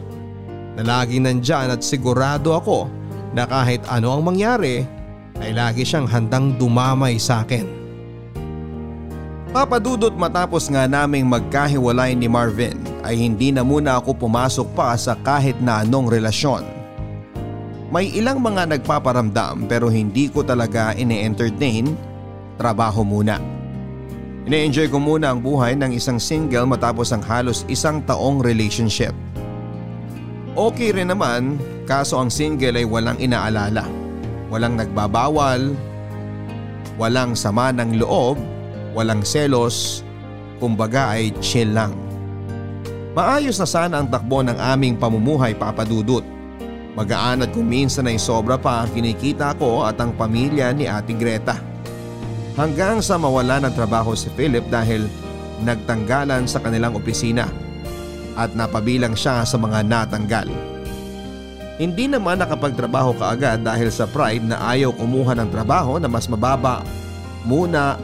[0.75, 2.91] na lagi nandyan at sigurado ako
[3.31, 4.83] na kahit ano ang mangyari
[5.39, 7.63] ay lagi siyang handang dumamay sa akin.
[9.55, 15.15] Papadudot matapos nga naming magkahiwalay ni Marvin ay hindi na muna ako pumasok pa sa
[15.15, 16.67] kahit na anong relasyon.
[17.93, 21.93] May ilang mga nagpaparamdam pero hindi ko talaga ine-entertain,
[22.57, 23.62] trabaho muna.
[24.43, 29.15] Ine-enjoy ko muna ang buhay ng isang single matapos ang halos isang taong relationship.
[30.51, 31.55] Okay rin naman
[31.87, 33.87] kaso ang single ay walang inaalala.
[34.51, 35.71] Walang nagbabawal,
[36.99, 38.35] walang sama ng loob,
[38.91, 40.03] walang selos,
[40.59, 41.95] kumbaga ay chill lang.
[43.15, 46.27] Maayos na sana ang takbo ng aming pamumuhay papadudot.
[46.99, 51.15] Magaan at kung minsan ay sobra pa ang kinikita ko at ang pamilya ni Ate
[51.15, 51.72] Greta
[52.53, 55.09] hanggang sa mawala ng trabaho si Philip dahil
[55.63, 57.49] nagtanggalan sa kanilang opisina
[58.33, 60.49] at napabilang siya sa mga natanggal.
[61.81, 66.85] Hindi naman nakapagtrabaho kaagad dahil sa pride na ayaw kumuha ng trabaho na mas mababa
[67.43, 67.97] muna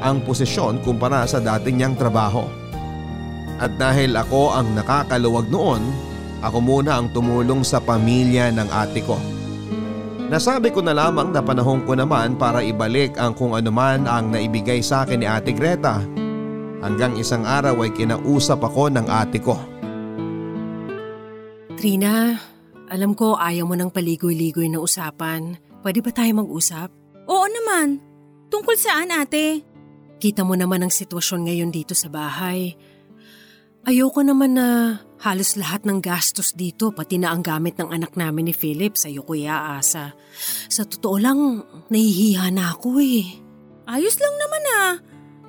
[0.00, 2.46] ang posisyon kumpara sa dating niyang trabaho.
[3.60, 5.82] At dahil ako ang nakakaluwag noon,
[6.40, 9.20] ako muna ang tumulong sa pamilya ng ate ko.
[10.30, 14.78] Nasabi ko na lamang na panahon ko naman para ibalik ang kung anuman ang naibigay
[14.78, 16.06] sa akin ni Ate Greta
[16.86, 19.58] hanggang isang araw ay kinausap ako ng ate ko.
[21.74, 22.38] Trina,
[22.86, 25.58] alam ko ayaw mo ng paligoy-ligoy na usapan.
[25.82, 26.94] Pwede ba tayo mag-usap?
[27.26, 27.98] Oo naman.
[28.54, 29.66] Tungkol saan ate?
[30.20, 32.76] Kita mo naman ang sitwasyon ngayon dito sa bahay.
[33.80, 38.52] Ayoko naman na halos lahat ng gastos dito pati na ang gamit ng anak namin
[38.52, 40.12] ni Philip sa iyo kuya Asa.
[40.68, 43.40] Sa totoo lang, nahihiya na ako eh.
[43.88, 44.94] Ayos lang naman ah.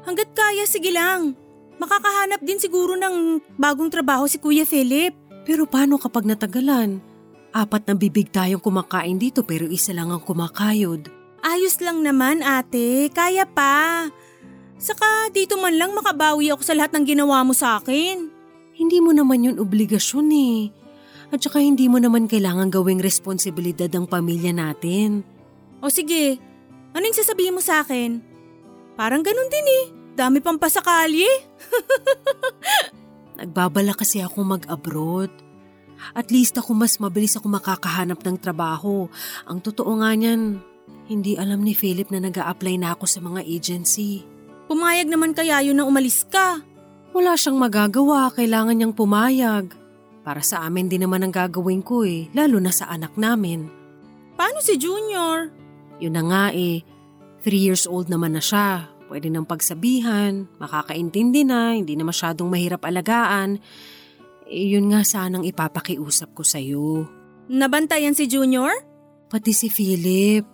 [0.08, 1.38] Hanggat kaya, sige lang.
[1.78, 5.14] Makakahanap din siguro ng bagong trabaho si Kuya Philip.
[5.46, 7.02] Pero paano kapag natagalan?
[7.52, 11.10] Apat na bibig tayong kumakain dito pero isa lang ang kumakayod.
[11.42, 14.08] Ayos lang naman ate, kaya pa.
[14.82, 18.34] Saka dito man lang makabawi ako sa lahat ng ginawa mo sa akin.
[18.74, 20.74] Hindi mo naman yun obligasyon eh.
[21.30, 25.22] At saka hindi mo naman kailangan gawing responsibilidad ang pamilya natin.
[25.86, 26.42] O sige,
[26.98, 28.26] anong sasabihin mo sa akin?
[28.98, 29.84] Parang ganun din eh.
[30.18, 31.40] Dami pang pasakali eh.
[33.40, 35.30] Nagbabala kasi ako mag-abroad.
[36.18, 39.06] At least ako mas mabilis ako makakahanap ng trabaho.
[39.46, 40.58] Ang totoo nga niyan,
[41.06, 44.31] hindi alam ni Philip na nag apply na ako sa mga agency.
[44.72, 46.64] Pumayag naman kaya yun na umalis ka.
[47.12, 49.76] Wala siyang magagawa, kailangan niyang pumayag.
[50.24, 53.68] Para sa amin din naman ang gagawin ko eh, lalo na sa anak namin.
[54.40, 55.52] Paano si Junior?
[56.00, 56.88] Yun na nga eh,
[57.44, 58.88] three years old naman na siya.
[59.12, 63.60] Pwede nang pagsabihan, makakaintindi na, hindi na masyadong mahirap alagaan.
[64.48, 67.12] Eh, yun nga sanang ipapakiusap ko sa'yo.
[67.52, 68.72] Nabantayan si Junior?
[69.28, 70.48] Pati si Philip.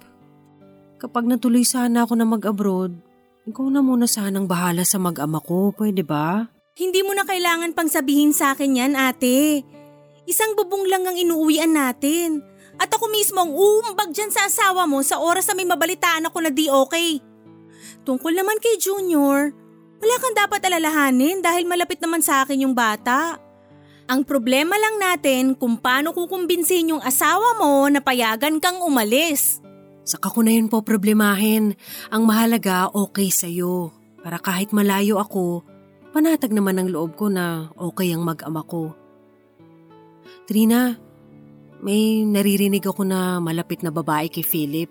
[0.98, 3.07] Kapag natuloy sana ako na mag-abroad,
[3.48, 6.52] ikaw na muna sanang bahala sa mag-ama ko, pwede ba?
[6.76, 9.64] Hindi mo na kailangan pang sabihin sa akin yan, ate.
[10.28, 12.44] Isang bubong lang ang inuuwian natin.
[12.76, 16.38] At ako mismo ang uumbag dyan sa asawa mo sa oras na may mabalitaan ako
[16.44, 17.24] na di okay.
[18.04, 19.56] Tungkol naman kay Junior,
[19.98, 23.40] wala kang dapat alalahanin dahil malapit naman sa akin yung bata.
[24.12, 29.64] Ang problema lang natin kung paano kukumbinsin yung asawa mo na payagan kang umalis.
[30.08, 31.76] Saka ko na yun po problemahin.
[32.16, 33.92] Ang mahalaga, okay sa'yo.
[34.24, 35.68] Para kahit malayo ako,
[36.16, 38.96] panatag naman ang loob ko na okay ang mag-ama ko.
[40.48, 40.96] Trina,
[41.84, 44.88] may naririnig ako na malapit na babae kay Philip.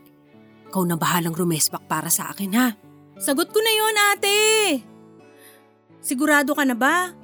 [0.68, 2.76] Ikaw na bahalang rumespak para sa akin ha.
[3.16, 4.38] Sagot ko na yon ate.
[6.04, 7.16] Sigurado ka na ba?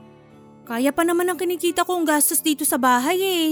[0.65, 3.49] Kaya pa naman ang kinikita ko ang gastos dito sa bahay eh.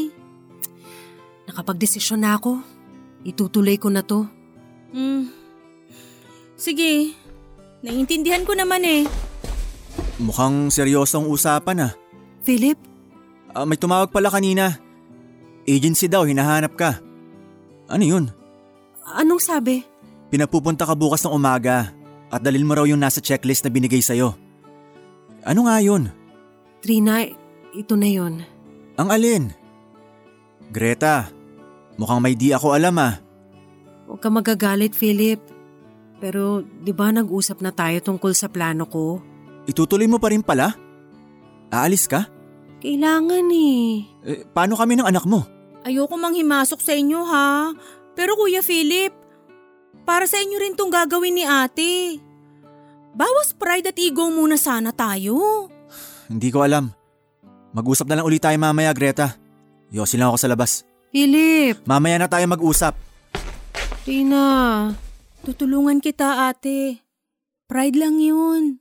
[1.45, 2.80] Nakapagdesisyon na ako.
[3.25, 4.25] Itutuloy ko na to.
[4.91, 5.29] Hmm.
[6.57, 7.17] Sige.
[7.81, 9.03] Naiintindihan ko naman eh.
[10.21, 11.93] Mukhang seryosong usapan ah.
[12.45, 12.77] Philip?
[13.57, 14.77] Ah, may tumawag pala kanina.
[15.65, 17.01] Agency daw, hinahanap ka.
[17.89, 18.25] Ano yun?
[19.05, 19.83] Anong sabi?
[20.31, 21.91] Pinapupunta ka bukas ng umaga
[22.31, 24.39] at dalil mo raw yung nasa checklist na binigay sa'yo.
[25.43, 26.13] Ano nga yun?
[26.81, 27.27] Trina,
[27.75, 28.45] ito na yun.
[28.95, 29.45] Ang alin?
[30.71, 31.33] Greta,
[32.01, 33.21] mukhang may di ako alam ah.
[34.09, 35.39] Huwag ka magagalit, Philip.
[36.19, 39.21] Pero di ba nag-usap na tayo tungkol sa plano ko?
[39.69, 40.73] Itutuloy mo pa rin pala?
[41.71, 42.27] Aalis ka?
[42.81, 44.09] Kailangan eh.
[44.25, 45.45] eh paano kami ng anak mo?
[45.85, 47.73] Ayoko mang himasok sa inyo ha.
[48.17, 49.13] Pero Kuya Philip,
[50.05, 52.21] para sa inyo rin tong gagawin ni ate.
[53.15, 55.69] Bawas pride at ego muna sana tayo.
[56.27, 56.91] Hindi ko alam.
[57.71, 59.39] Mag-usap na lang ulit tayo mamaya, Greta.
[59.95, 60.90] Yosin lang ako sa labas.
[61.11, 61.83] Philip!
[61.91, 62.95] Mamaya na tayo mag-usap.
[64.07, 64.87] Tina!
[65.43, 67.03] Tutulungan kita ate.
[67.67, 68.79] Pride lang yun.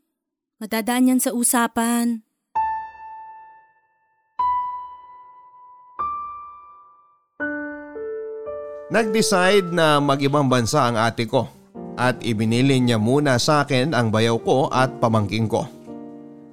[0.62, 2.22] Madadaan yan sa usapan.
[8.90, 11.50] Nag-decide na mag-ibang bansa ang ate ko
[11.98, 15.66] at ibinili niya muna sa akin ang bayaw ko at pamangking ko.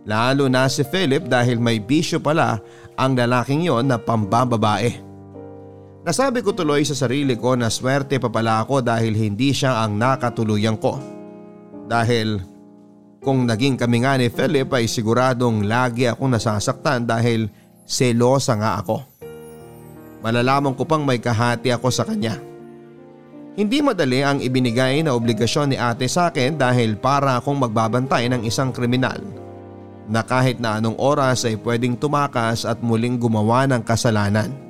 [0.08, 2.60] Lalo na si Philip dahil may bisyo pala
[2.96, 5.05] ang lalaking yon na pambababae.
[6.06, 9.98] Nasabi ko tuloy sa sarili ko na swerte pa pala ako dahil hindi siya ang
[9.98, 11.02] nakatuluyan ko.
[11.90, 12.38] Dahil
[13.18, 17.50] kung naging kami nga ni Philip ay siguradong lagi akong nasasaktan dahil
[17.82, 19.16] selosa nga ako
[20.26, 22.34] malalaman ko pang may kahati ako sa kanya.
[23.54, 28.42] Hindi madali ang ibinigay na obligasyon ni ate sa akin dahil para akong magbabantay ng
[28.42, 29.22] isang kriminal
[30.10, 34.65] na kahit na anong oras ay pwedeng tumakas at muling gumawa ng kasalanan.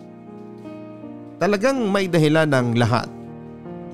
[1.37, 3.09] Talagang may dahilan ng lahat.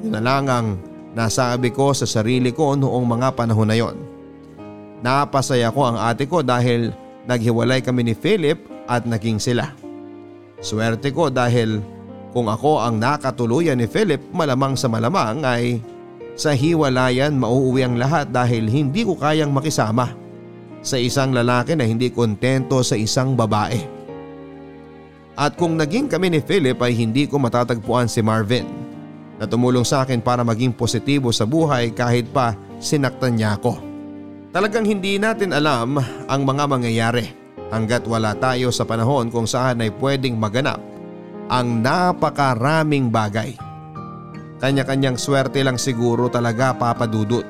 [0.07, 0.67] Yun na lang ang
[1.15, 3.99] nasabi ko sa sarili ko noong mga panahon na yon.
[5.03, 6.95] Napasaya ko ang ate ko dahil
[7.27, 9.75] naghiwalay kami ni Philip at naging sila.
[10.63, 11.83] Swerte ko dahil
[12.33, 15.85] Kung ako ang nakatuluyan ni Philip malamang sa malamang ay
[16.33, 20.17] sa hiwalayan mauuwi ang lahat dahil hindi ko kayang makisama
[20.81, 24.02] sa isang lalaki na hindi kontento sa isang babae.
[25.33, 28.69] At kung naging kami ni Philip ay hindi ko matatagpuan si Marvin
[29.41, 33.81] na tumulong sa akin para maging positibo sa buhay kahit pa sinaktan niya ako.
[34.53, 35.97] Talagang hindi natin alam
[36.29, 37.25] ang mga mangyayari
[37.73, 40.77] hanggat wala tayo sa panahon kung saan ay pwedeng maganap
[41.49, 43.57] ang napakaraming bagay.
[44.61, 47.43] Kanya-kanyang swerte lang siguro talaga papadudot.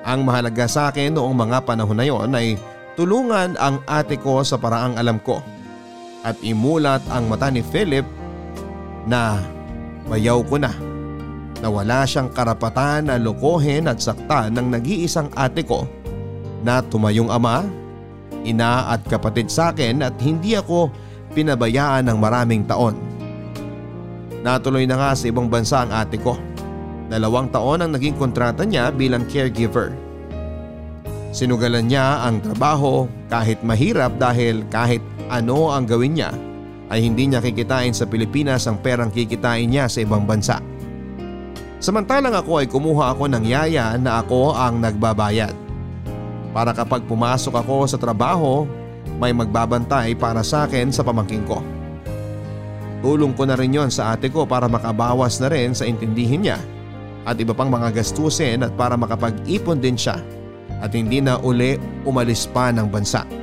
[0.00, 2.56] Ang mahalaga sa akin noong mga panahon na yon ay
[2.96, 5.44] tulungan ang ate ko sa paraang alam ko
[6.24, 8.04] at imulat ang mata ni Philip
[9.08, 9.40] na
[10.08, 10.72] bayaw ko na
[11.60, 15.84] na wala siyang karapatan na lokohin at saktan ng nag-iisang ate ko
[16.64, 17.64] na tumayong ama,
[18.44, 20.88] ina at kapatid sa akin at hindi ako
[21.36, 22.96] pinabayaan ng maraming taon.
[24.40, 26.36] Natuloy na nga sa ibang bansa ang ate ko.
[27.12, 29.92] Dalawang taon ang naging kontrata niya bilang caregiver.
[31.30, 36.34] Sinugalan niya ang trabaho kahit mahirap dahil kahit ano ang gawin niya
[36.90, 40.58] ay hindi niya kikitain sa Pilipinas ang perang kikitain niya sa ibang bansa.
[41.80, 45.54] Samantalang ako ay kumuha ako ng yaya na ako ang nagbabayad.
[46.50, 48.66] Para kapag pumasok ako sa trabaho,
[49.16, 51.62] may magbabantay para sa akin sa pamangking ko.
[53.00, 56.60] Tulong ko na rin yon sa ate ko para makabawas na rin sa intindihin niya
[57.24, 60.20] at iba pang mga gastusin at para makapag-ipon din siya
[60.84, 63.39] at hindi na uli umalis pa ng bansa.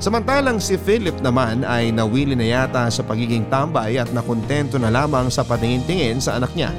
[0.00, 5.28] Samantalang si Philip naman ay nawili na yata sa pagiging tambay at nakontento na lamang
[5.28, 6.72] sa patingin-tingin sa anak niya.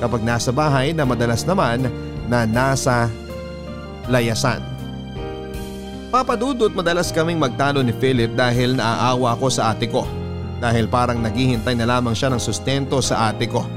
[0.00, 1.92] Kapag nasa bahay na madalas naman
[2.24, 3.12] na nasa
[4.08, 4.64] layasan.
[6.08, 10.08] Papadudot madalas kaming magtalo ni Philip dahil naaawa ko sa ate ko
[10.56, 13.68] dahil parang naghihintay na lamang siya ng sustento sa ate ko.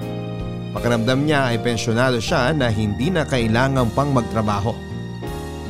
[0.72, 4.91] Pakiramdam niya ay pensyonado siya na hindi na kailangan pang magtrabaho.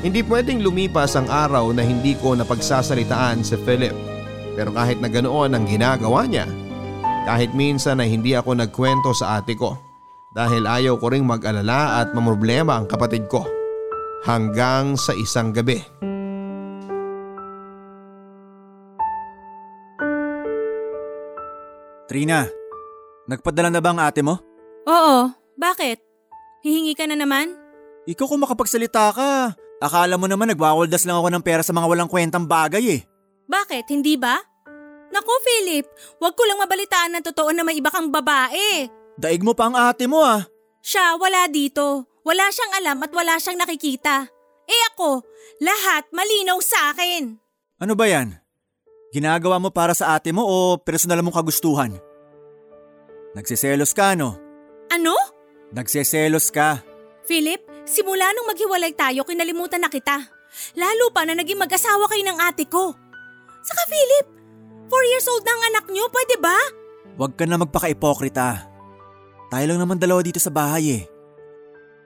[0.01, 3.93] Hindi pwedeng lumipas ang araw na hindi ko napagsasalitaan si Philip.
[4.57, 6.49] Pero kahit na ganoon ang ginagawa niya,
[7.29, 9.77] kahit minsan na hindi ako nagkwento sa ate ko
[10.33, 13.45] dahil ayaw ko ring mag-alala at mamroblema ang kapatid ko.
[14.25, 15.77] Hanggang sa isang gabi.
[22.09, 22.49] Trina,
[23.29, 24.41] nagpadala na ba ang ate mo?
[24.89, 25.29] Oo,
[25.61, 26.01] bakit?
[26.65, 27.53] Hihingi ka na naman?
[28.09, 29.31] Ikaw kung makapagsalita ka,
[29.81, 33.01] akala mo naman nagwawaldas lang ako ng pera sa mga walang kwentang bagay eh.
[33.49, 34.37] Bakit, hindi ba?
[35.11, 35.85] Naku Philip,
[36.23, 38.87] wag ko lang mabalitaan na totoo na may iba kang babae.
[39.19, 40.47] Daig mo pa ang ate mo ah.
[40.79, 42.07] Siya wala dito.
[42.21, 44.29] Wala siyang alam at wala siyang nakikita.
[44.69, 45.25] Eh ako,
[45.59, 47.35] lahat malinaw sa akin.
[47.81, 48.37] Ano ba yan?
[49.11, 51.97] Ginagawa mo para sa ate mo o personal mong kagustuhan?
[53.35, 54.39] Nagseselos ka no?
[54.87, 55.17] Ano?
[55.75, 56.79] Nagseselos ka.
[57.27, 57.59] Philip,
[57.91, 60.15] simula nung maghiwalay tayo kinalimutan na kita.
[60.79, 62.95] Lalo pa na naging mag-asawa kayo ng ate ko.
[63.61, 64.27] Saka Philip,
[64.87, 66.55] four years old na ang anak niyo, pwede ba?
[67.19, 68.71] Huwag ka na magpaka-ipokrita.
[69.51, 71.03] Tayo lang naman dalawa dito sa bahay eh.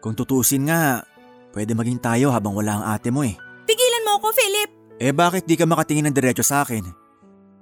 [0.01, 1.05] Kung tutusin nga,
[1.53, 3.37] pwede maging tayo habang wala ang ate mo eh.
[3.69, 4.69] Tigilan mo ako, Philip.
[4.97, 6.85] Eh bakit di ka makatingin ng diretso sa akin?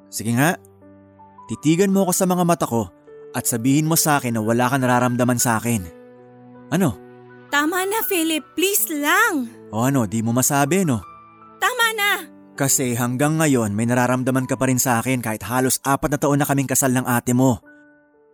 [0.08, 0.56] Sige nga,
[1.52, 2.88] titigan mo ako sa mga mata ko
[3.34, 5.84] at sabihin mo sa akin na wala ka nararamdaman sa akin.
[6.72, 7.03] Ano?
[7.54, 8.42] Tama na, Philip.
[8.58, 9.46] Please lang.
[9.70, 11.06] O ano, di mo masabi no?
[11.62, 12.12] Tama na.
[12.58, 16.42] Kasi hanggang ngayon may nararamdaman ka pa rin sa akin kahit halos apat na taon
[16.42, 17.62] na kaming kasal ng ate mo.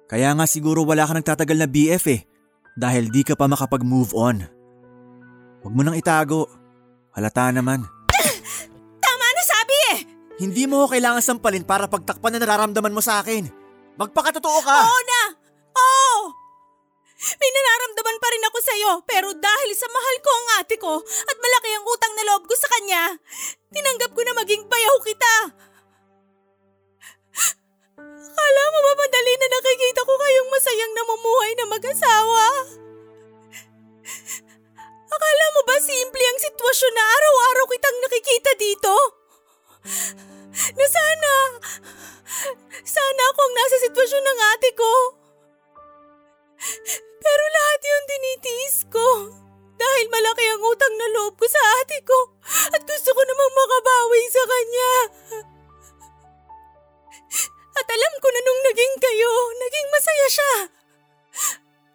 [0.07, 2.23] Kaya nga siguro wala ka nagtatagal na BF eh
[2.79, 4.39] dahil di ka pa makapag-move on.
[5.67, 6.47] Huwag mo nang itago.
[7.11, 7.83] Halata naman.
[9.03, 9.99] Tama na sabi eh.
[10.47, 13.51] Hindi mo ako kailangan sampalin para pagtakpan na nararamdaman mo sa akin.
[13.99, 14.77] Magpakatotoo ka!
[14.79, 15.18] Oo na.
[17.19, 21.35] May nararamdaman pa rin ako sa'yo pero dahil sa mahal ko ang ate ko at
[21.35, 23.11] malaki ang utang na loob ko sa kanya,
[23.75, 25.35] tinanggap ko na maging bayaw kita.
[27.99, 32.45] Akala mo ba madali na nakikita ko kayong masayang namumuhay na mag-asawa?
[35.11, 38.95] Akala mo ba simple ang sitwasyon na araw-araw kitang nakikita dito?
[40.71, 41.33] Na sana,
[42.87, 45.18] sana ako ang nasa sitwasyon ng ate ko.
[47.19, 49.07] Pero lahat yun tinitiis ko.
[49.79, 52.19] Dahil malaki ang utang na loob ko sa ate ko
[52.75, 54.93] at gusto ko namang makabawi sa kanya.
[57.79, 60.53] At alam ko na nung naging kayo, naging masaya siya.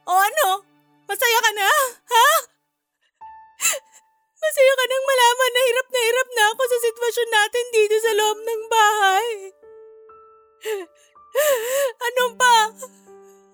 [0.09, 0.65] O ano?
[1.05, 1.69] Masaya ka na?
[2.09, 2.29] Ha?
[4.41, 8.13] Masaya ka nang malaman na hirap na hirap na ako sa sitwasyon natin dito sa
[8.17, 9.29] loob ng bahay.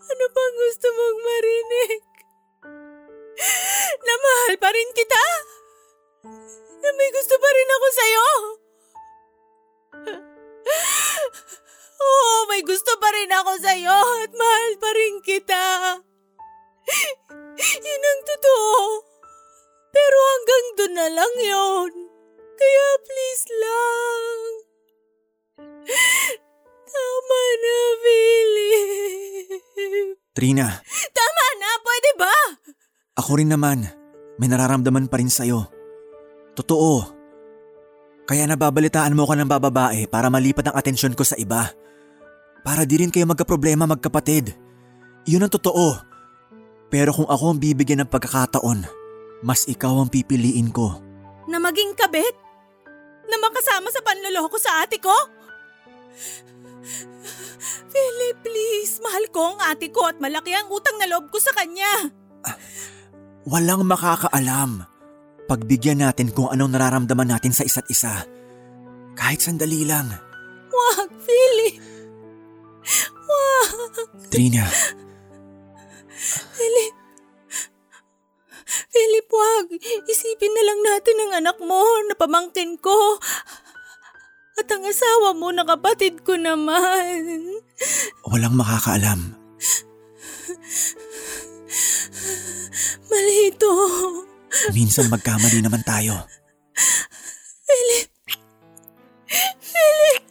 [0.01, 2.03] Ano pang gusto mong marinig?
[4.01, 5.25] Na mahal pa rin kita?
[6.81, 8.29] Na may gusto pa rin ako sa'yo?
[12.01, 15.65] Oo, may gusto pa rin ako sa'yo at mahal pa rin kita.
[17.61, 19.05] Yun ang totoo.
[19.93, 21.93] Pero hanggang doon na lang yon.
[22.57, 24.41] Kaya please lang.
[26.91, 29.59] Tama na, Philip.
[30.35, 30.67] Trina,
[31.11, 32.35] Tama na, pwede ba?
[33.17, 33.85] ako rin naman.
[34.41, 35.69] May nararamdaman pa rin sa'yo.
[36.57, 37.05] Totoo.
[38.25, 41.69] Kaya nababalitaan mo ko ng bababae para malipat ang atensyon ko sa iba.
[42.65, 44.55] Para di rin kayo magkaproblema magkapatid.
[45.29, 45.99] Yun ang totoo.
[46.89, 48.89] Pero kung ako ang bibigyan ng pagkakataon,
[49.45, 50.97] mas ikaw ang pipiliin ko.
[51.47, 52.33] Na maging kabit?
[53.29, 55.13] Na makasama sa panloloko sa ate ko?
[57.91, 59.03] Philip, please.
[59.03, 62.13] Mahal ko ang ate ko at malaki ang utang na loob ko sa kanya.
[63.49, 64.87] Walang makakaalam.
[65.51, 68.23] Pagbigyan natin kung anong nararamdaman natin sa isa't isa.
[69.19, 70.07] Kahit sandali lang.
[70.71, 71.75] Wag, Philip.
[73.27, 73.95] Wag.
[74.31, 74.65] Trina,
[76.55, 76.95] Philip.
[78.91, 79.67] Philip, wag.
[80.07, 83.19] Isipin na lang natin ang anak mo na pamangkin ko.
[84.59, 87.47] At ang asawa mo na kapatid ko naman.
[88.27, 89.39] walang makakaalam.
[93.11, 93.73] Mali ito.
[94.75, 96.27] Minsan magkamali naman tayo.
[97.67, 98.11] Philip.
[99.63, 100.25] Philip.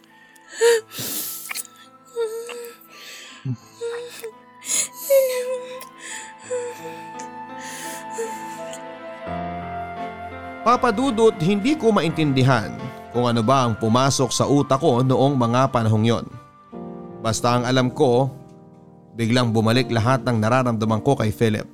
[10.60, 12.79] Papadudot hindi ko maintindihan
[13.10, 16.26] kung ano ba ang pumasok sa utak ko noong mga panahong yon.
[17.20, 18.30] Basta ang alam ko,
[19.18, 21.66] biglang bumalik lahat ng nararamdaman ko kay Philip.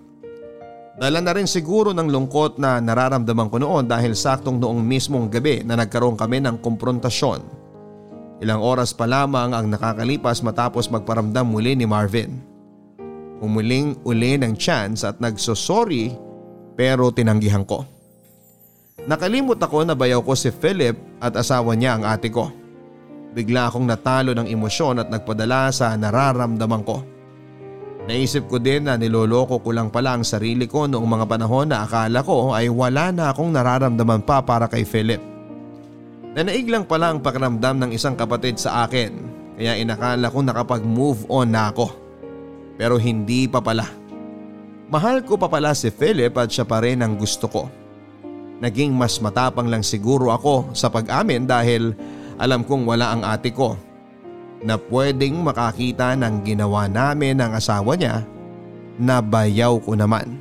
[0.97, 5.61] Dala na rin siguro ng lungkot na nararamdaman ko noon dahil saktong noong mismong gabi
[5.61, 7.45] na nagkaroon kami ng komprontasyon.
[8.41, 12.41] Ilang oras pa lamang ang nakakalipas matapos magparamdam muli ni Marvin.
[13.45, 16.17] Umuling uli ng chance at nagsosorry
[16.77, 17.85] pero tinanggihan ko.
[19.05, 22.49] Nakalimot ako na bayaw ko si Philip at asawa niya ang ate ko.
[23.37, 27.05] Bigla akong natalo ng emosyon at nagpadala sa nararamdaman ko.
[28.09, 31.85] Naisip ko din na niloloko ko lang pala ang sarili ko noong mga panahon na
[31.85, 35.21] akala ko ay wala na akong nararamdaman pa para kay Philip.
[36.33, 39.13] Nanaig lang pala ang pakiramdam ng isang kapatid sa akin
[39.61, 41.93] kaya inakala ko nakapag-move on na ako.
[42.81, 43.85] Pero hindi pa pala.
[44.89, 47.86] Mahal ko pa pala si Philip at siya pa rin ang gusto ko.
[48.57, 51.93] Naging mas matapang lang siguro ako sa pag-amin dahil
[52.41, 53.77] alam kong wala ang ate ko
[54.65, 58.25] na pwedeng makakita ng ginawa namin ng asawa niya
[58.97, 60.41] na bayaw ko naman.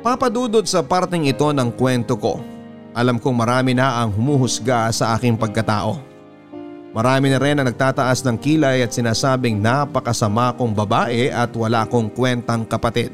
[0.00, 2.40] Papadudod sa parting ito ng kwento ko,
[2.92, 5.96] alam kong marami na ang humuhusga sa aking pagkatao.
[6.94, 12.12] Marami na rin ang nagtataas ng kilay at sinasabing napakasama kong babae at wala kong
[12.12, 13.10] kwentang kapatid.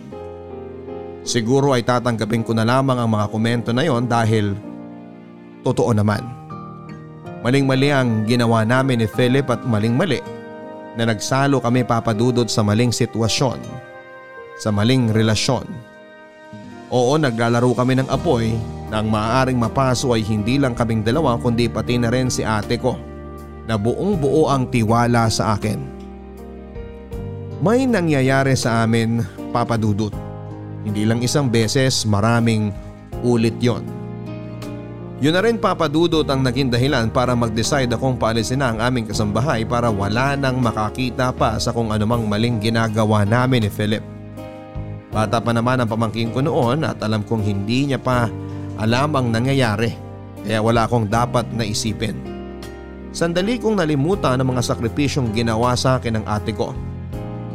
[1.21, 4.57] Siguro ay tatanggapin ko na lamang ang mga komento na yon dahil
[5.61, 6.25] totoo naman.
[7.41, 10.21] Maling-mali ang ginawa namin ni Philip at maling-mali
[10.97, 13.61] na nagsalo kami papadudod sa maling sitwasyon,
[14.61, 15.65] sa maling relasyon.
[16.91, 18.53] Oo naglalaro kami ng apoy
[18.91, 22.75] na ang maaaring mapaso ay hindi lang kaming dalawa kundi pati na rin si ate
[22.77, 22.99] ko
[23.71, 25.79] na buong buo ang tiwala sa akin.
[27.63, 29.23] May nangyayari sa amin
[29.55, 30.30] papadudot.
[30.85, 32.73] Hindi lang isang beses maraming
[33.21, 33.85] ulit yon.
[35.21, 39.69] Yun na rin papadudot ang naging dahilan para mag-decide akong paalisin na ang aming kasambahay
[39.69, 44.01] para wala nang makakita pa sa kung anumang maling ginagawa namin ni Philip.
[45.13, 48.33] Bata pa naman ang pamangkin ko noon at alam kong hindi niya pa
[48.81, 49.93] alam ang nangyayari
[50.41, 52.17] kaya wala akong dapat na isipin.
[53.13, 56.73] Sandali kong nalimutan ang mga sakripisyong ginawa sa akin ng ate ko.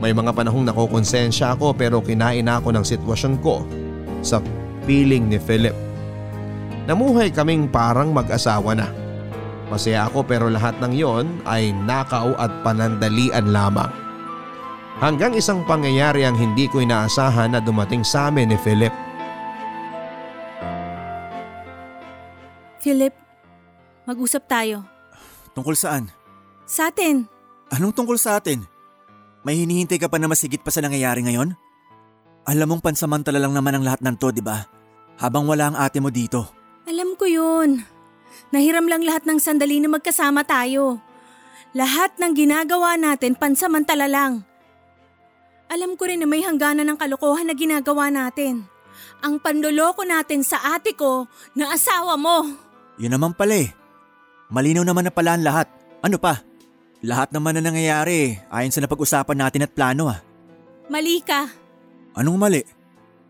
[0.05, 3.65] May mga panahong nakokonsensya ako pero kinain ako ng sitwasyon ko
[4.21, 4.37] sa
[4.85, 5.73] piling ni Philip.
[6.85, 8.85] Namuhay kaming parang mag-asawa na.
[9.65, 13.89] Masaya ako pero lahat ng yon ay nakaw at panandalian lamang.
[15.01, 18.93] Hanggang isang pangyayari ang hindi ko inaasahan na dumating sa amin ni Philip.
[22.77, 23.17] Philip,
[24.05, 24.85] mag-usap tayo.
[25.57, 26.13] Tungkol saan?
[26.69, 27.25] Sa atin.
[27.73, 28.74] Anong tungkol sa atin?
[29.45, 31.53] May hinihintay ka pa na masigit pa sa nangyayari ngayon?
[32.49, 34.65] Alam mong pansamantala lang naman ang lahat ng to, di ba?
[35.21, 36.49] Habang wala ang ate mo dito.
[36.89, 37.85] Alam ko yun.
[38.49, 40.97] Nahiram lang lahat ng sandali na magkasama tayo.
[41.77, 44.41] Lahat ng ginagawa natin pansamantala lang.
[45.69, 48.65] Alam ko rin na may hangganan ng kalokohan na ginagawa natin.
[49.21, 52.49] Ang panloloko natin sa ate ko na asawa mo.
[52.97, 53.69] Yun naman pala eh.
[54.49, 55.67] Malinaw naman na pala ang lahat.
[56.05, 56.41] Ano pa?
[57.05, 60.25] Lahat naman na nangyayari ayon sa napag-usapan natin at plano ah.
[60.89, 61.45] Mali ka.
[62.17, 62.61] Anong mali?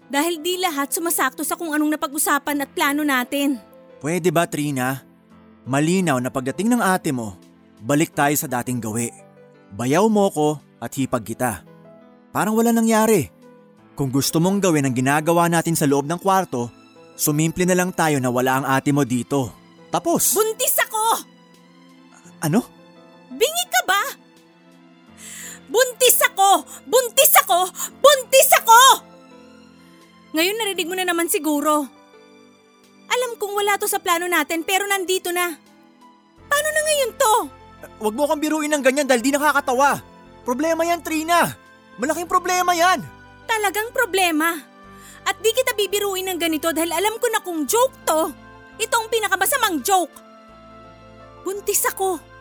[0.08, 3.60] Dahil di lahat sumasakto sa kung anong napag-usapan at plano natin.
[4.00, 5.04] Pwede ba Trina?
[5.68, 7.36] Malinaw na pagdating ng ate mo,
[7.84, 9.12] balik tayo sa dating gawi.
[9.76, 10.48] Bayaw mo ko
[10.80, 11.66] at hipag kita.
[12.32, 13.28] Parang wala nangyari.
[13.98, 16.70] Kung gusto mong gawin ang ginagawa natin sa loob ng kwarto,
[17.18, 19.52] sumimple na lang tayo na wala ang ate mo dito.
[19.92, 20.32] Tapos.
[20.32, 21.36] Buntis ako!
[22.46, 22.62] ano?
[23.34, 24.04] Bingi ka ba?
[25.66, 26.62] Buntis ako!
[26.86, 27.60] Buntis ako!
[27.98, 28.82] Buntis ako!
[30.36, 31.88] Ngayon narinig mo na naman siguro.
[33.08, 35.48] Alam kong wala to sa plano natin pero nandito na.
[36.46, 37.34] Paano na ngayon to?
[38.04, 40.04] Huwag mo kang biruin ng ganyan dahil di nakakatawa.
[40.44, 41.50] Problema yan, Trina.
[41.98, 43.02] Malaking problema yan.
[43.48, 44.60] Talagang problema.
[45.26, 48.30] At di kita bibiruin ng ganito dahil alam ko na kung joke to,
[48.78, 50.14] ito ang pinakamasamang joke.
[51.42, 52.35] Buntis ako.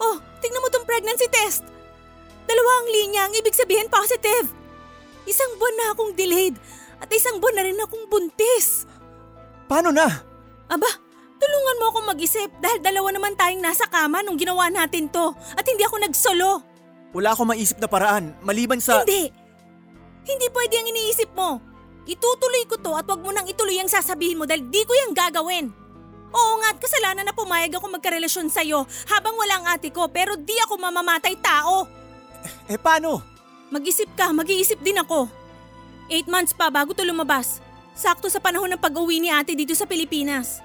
[0.00, 1.66] Oh, tingnan mo tong pregnancy test.
[2.46, 4.50] Dalawa ang linya, ang ibig sabihin positive.
[5.28, 6.56] Isang buwan na akong delayed
[6.98, 8.86] at isang buwan na rin akong buntis.
[9.70, 10.08] Paano na?
[10.66, 10.90] Aba,
[11.38, 15.64] tulungan mo akong mag-isip dahil dalawa naman tayong nasa kama nung ginawa natin to at
[15.66, 16.50] hindi ako nagsolo.
[17.12, 19.04] Wala akong maisip na paraan maliban sa...
[19.04, 19.28] Hindi.
[20.22, 21.60] Hindi pwede ang iniisip mo.
[22.02, 25.14] Itutuloy ko to at wag mo nang ituloy ang sasabihin mo dahil di ko yung
[25.14, 25.70] gagawin.
[26.32, 30.34] Oo nga at kasalanan na pumayag ako magkarelasyon sa'yo habang wala ang ate ko pero
[30.34, 31.84] di ako mamamatay tao.
[32.66, 33.20] Eh paano?
[33.72, 35.28] Mag-isip ka, mag-iisip din ako.
[36.12, 37.60] Eight months pa bago to lumabas.
[37.92, 40.64] Sakto sa panahon ng pag-uwi ni ate dito sa Pilipinas.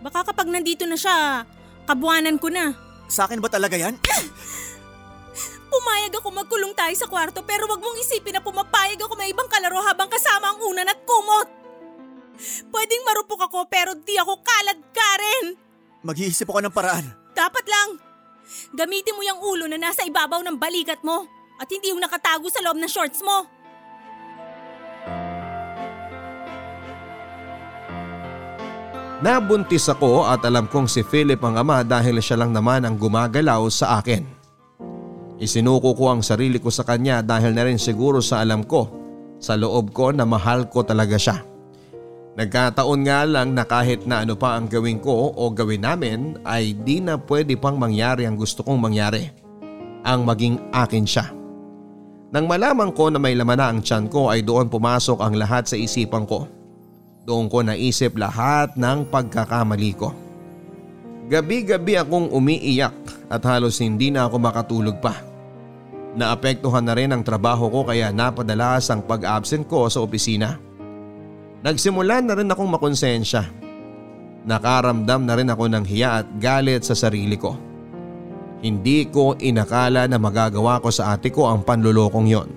[0.00, 1.44] Baka kapag nandito na siya,
[1.84, 2.72] kabuanan ko na.
[3.08, 3.96] Sa akin ba talaga yan?
[5.72, 9.46] Pumayag ako magkulong tayo sa kwarto pero wag mong isipin na pumapayag ako may ibang
[9.46, 11.59] kalaro habang kasama ang unan at kumot.
[12.68, 15.44] Pwedeng marupok ako pero di ako kalad ka rin.
[16.00, 17.06] Mag-iisip ako ng paraan.
[17.36, 17.90] Dapat lang.
[18.74, 21.28] Gamitin mo yung ulo na nasa ibabaw ng balikat mo
[21.60, 23.46] at hindi yung nakatago sa loob ng shorts mo.
[29.20, 33.68] Nabuntis ako at alam kong si Philip ang ama dahil siya lang naman ang gumagalaw
[33.68, 34.24] sa akin.
[35.36, 38.88] Isinuko ko ang sarili ko sa kanya dahil na rin siguro sa alam ko,
[39.36, 41.49] sa loob ko na mahal ko talaga siya.
[42.40, 46.72] Nagkataon nga lang na kahit na ano pa ang gawin ko o gawin namin ay
[46.72, 49.28] di na pwede pang mangyari ang gusto kong mangyari.
[50.08, 51.28] Ang maging akin siya.
[52.32, 55.68] Nang malaman ko na may laman na ang tiyan ko ay doon pumasok ang lahat
[55.68, 56.48] sa isipan ko.
[57.28, 60.16] Doon ko naisip lahat ng pagkakamali ko.
[61.28, 62.96] Gabi-gabi akong umiiyak
[63.28, 65.12] at halos hindi na ako makatulog pa.
[66.16, 70.69] Naapektuhan na rin ang trabaho ko kaya napadalas ang pag-absent ko sa opisina.
[71.60, 73.44] Nagsimula na rin akong makonsensya.
[74.48, 77.52] Nakaramdam na rin ako ng hiya at galit sa sarili ko.
[78.64, 82.50] Hindi ko inakala na magagawa ko sa ate ko ang panlulokong yon.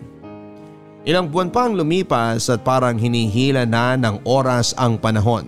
[1.04, 5.44] Ilang buwan pa ang lumipas at parang hinihila na ng oras ang panahon.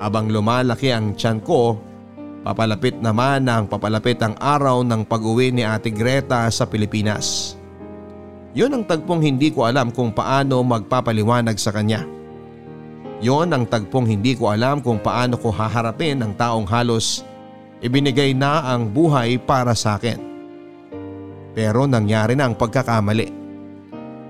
[0.00, 1.76] Habang lumalaki ang tiyan ko,
[2.40, 7.52] papalapit naman ang papalapit ang araw ng pag-uwi ni Ate Greta sa Pilipinas.
[8.56, 12.21] Yun ang tagpong hindi ko alam kung paano magpapaliwanag sa kanya.
[13.22, 17.22] Yon ang tagpong hindi ko alam kung paano ko haharapin ang taong halos
[17.78, 20.18] ibinigay na ang buhay para sa akin.
[21.54, 23.30] Pero nangyari na ang pagkakamali.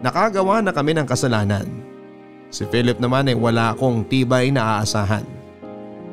[0.04, 1.64] Nakagawa na kami ng kasalanan.
[2.52, 5.24] Si Philip naman ay wala akong tibay na aasahan.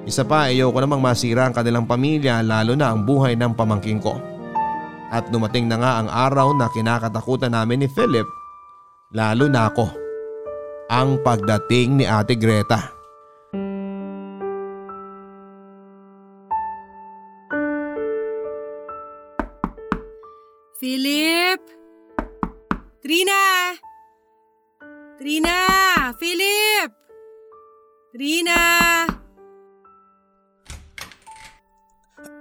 [0.07, 3.99] Isa pa ayaw ko namang masira ang kanilang pamilya lalo na ang buhay ng pamangking
[3.99, 4.15] ko.
[5.09, 8.29] At dumating na nga ang araw na kinakatakutan namin ni Philip,
[9.11, 10.08] lalo na ako.
[10.89, 12.89] Ang pagdating ni Ate Greta.
[20.81, 21.61] Philip!
[23.05, 23.77] Trina!
[25.21, 25.57] Trina!
[26.17, 26.89] Philip!
[28.09, 28.61] Trina!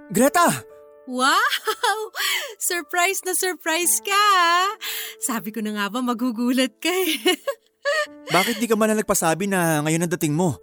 [0.09, 0.49] Greta!
[1.05, 1.37] Wow!
[2.57, 4.25] Surprise na surprise ka!
[5.21, 7.37] Sabi ko na nga ba magugulat ka eh.
[8.29, 10.59] Bakit di ka man na nagpasabi na ngayon ang dating mo?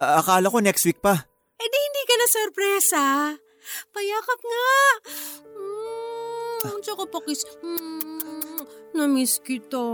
[0.00, 1.28] A- akala ko next week pa.
[1.60, 3.02] Eh di hindi ka na sorpresa.
[3.92, 4.68] Payakap nga.
[5.54, 7.46] Mm, tsaka pakis.
[7.62, 8.60] Mm,
[8.96, 9.84] namiss kita.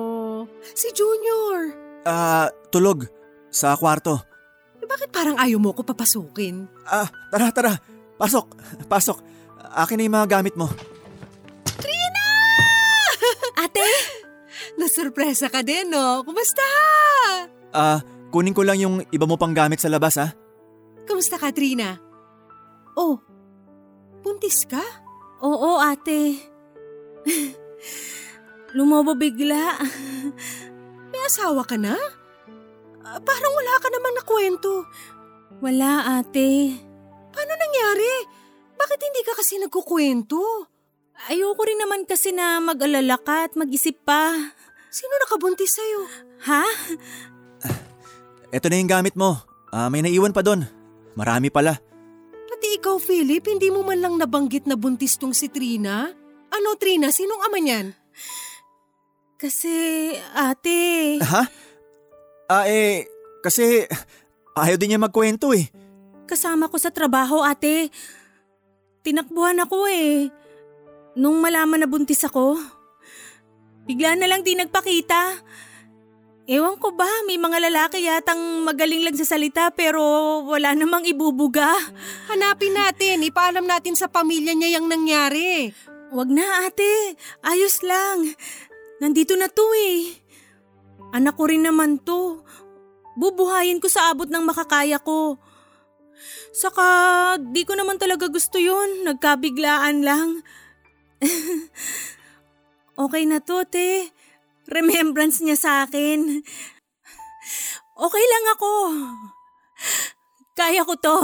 [0.72, 1.74] Si Junior.
[2.06, 3.04] Ah, tulog.
[3.48, 4.20] Sa kwarto.
[4.78, 6.68] Eh, bakit parang ayaw mo ko papasukin?
[6.84, 7.72] Ah, tara, tara.
[8.16, 8.46] Pasok,
[8.86, 9.18] pasok.
[9.72, 10.68] Akin na yung mga gamit mo.
[14.78, 16.22] Nasurpresa ka din, no?
[16.22, 16.62] Kumusta?
[17.74, 17.98] Ah,
[18.30, 20.30] kunin ko lang yung iba mo pang gamit sa labas, ha?
[21.04, 21.98] Kumusta ka, Trina?
[22.94, 23.18] Oh,
[24.22, 24.82] buntis ka?
[25.42, 26.38] Oo ate.
[28.76, 29.78] Lumobo bigla.
[31.10, 31.94] May asawa ka na?
[33.02, 34.86] Ah, parang wala ka namang nakwento.
[35.58, 36.74] Wala ate.
[37.34, 38.14] Paano nangyari?
[38.78, 40.38] Bakit hindi ka kasi nagkukwento?
[41.26, 44.54] Ayoko rin naman kasi na mag-alala ka at mag-isip pa.
[44.88, 46.00] Sino nakabuntis sa'yo?
[46.48, 46.64] Ha?
[48.48, 49.36] Ito na yung gamit mo.
[49.68, 50.64] Ah, may naiwan pa doon.
[51.12, 51.76] Marami pala.
[52.48, 56.08] Pati ikaw, Philip, hindi mo man lang nabanggit na buntis tong si Trina?
[56.48, 57.12] Ano, Trina?
[57.12, 57.92] Sinong ama niyan?
[59.36, 61.20] Kasi, ate...
[61.20, 61.42] Ha?
[62.48, 63.04] Ah, eh,
[63.44, 63.84] kasi
[64.56, 65.68] ayaw din niya magkwento eh.
[66.24, 67.92] Kasama ko sa trabaho, ate.
[69.04, 70.32] Tinakbuhan ako eh.
[71.14, 72.56] Nung malaman na buntis ako,
[73.88, 75.40] bigla na lang di nagpakita.
[76.48, 80.00] Ewan ko ba, may mga lalaki yatang magaling lang sa salita pero
[80.48, 81.72] wala namang ibubuga.
[82.32, 85.72] Hanapin natin, ipaalam natin sa pamilya niya yung nangyari.
[86.08, 88.32] Wag na ate, ayos lang.
[89.00, 90.16] Nandito na to eh.
[91.12, 92.44] Anak ko rin naman to.
[93.20, 95.36] Bubuhayin ko sa abot ng makakaya ko.
[96.56, 96.84] Saka
[97.36, 100.40] di ko naman talaga gusto yun, nagkabiglaan lang.
[102.98, 104.10] okay na to, te
[104.68, 106.42] remembrance niya sa akin.
[107.98, 108.72] Okay lang ako.
[110.58, 111.16] Kaya ko to.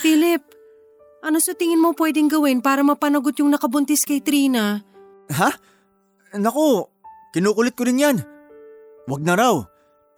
[0.00, 0.42] Philip,
[1.24, 4.80] ano sa tingin mo pwedeng gawin para mapanagot yung nakabuntis kay Trina?
[5.32, 5.50] Ha?
[6.36, 6.84] Naku,
[7.32, 8.16] kinukulit ko rin yan.
[9.08, 9.56] Wag na raw.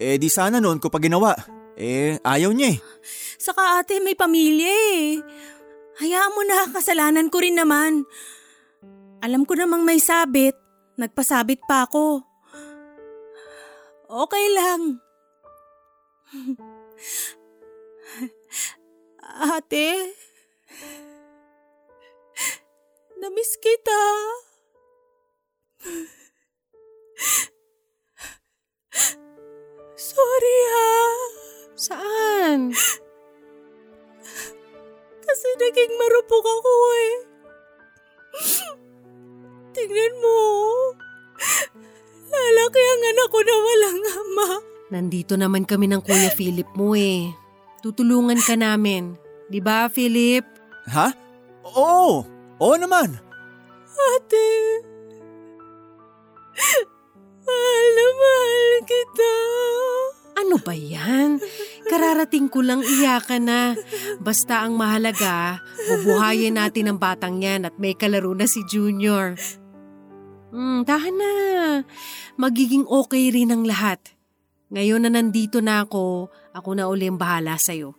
[0.00, 1.34] Eh di sana noon ko pa ginawa.
[1.78, 2.78] Eh ayaw niya eh.
[3.38, 5.22] Saka ate may pamilya eh.
[6.00, 8.08] Hayaan mo na, kasalanan ko rin naman.
[9.20, 10.59] Alam ko namang may sabit.
[11.01, 12.20] Nagpasabit pa ako.
[14.05, 15.01] Okay lang.
[19.57, 20.12] Ate,
[23.16, 24.03] namiss kita.
[29.96, 30.92] Sorry ha.
[31.80, 32.76] Saan?
[35.24, 37.30] Kasi naging marupok ako eh.
[39.70, 40.38] Tingnan mo.
[42.30, 44.48] Lalaki ang anak ko na walang ama.
[44.90, 47.30] Nandito naman kami ng Kuya Philip mo eh.
[47.82, 49.14] Tutulungan ka namin.
[49.50, 50.46] Di ba, Philip?
[50.90, 51.10] Ha?
[51.74, 52.26] Oo!
[52.60, 53.18] Oo naman!
[54.00, 54.48] Ate,
[57.44, 59.34] mahal na mahal kita.
[60.41, 61.36] Ano ba yan?
[61.84, 63.61] Kararating ko lang iyakan na.
[64.24, 69.36] Basta ang mahalaga, bubuhayin natin ang batang yan at may kalaro na si Junior.
[70.49, 71.32] Hmm, tahan na.
[72.41, 74.01] Magiging okay rin ang lahat.
[74.72, 77.93] Ngayon na nandito na ako, ako na uli ang bahala sa'yo.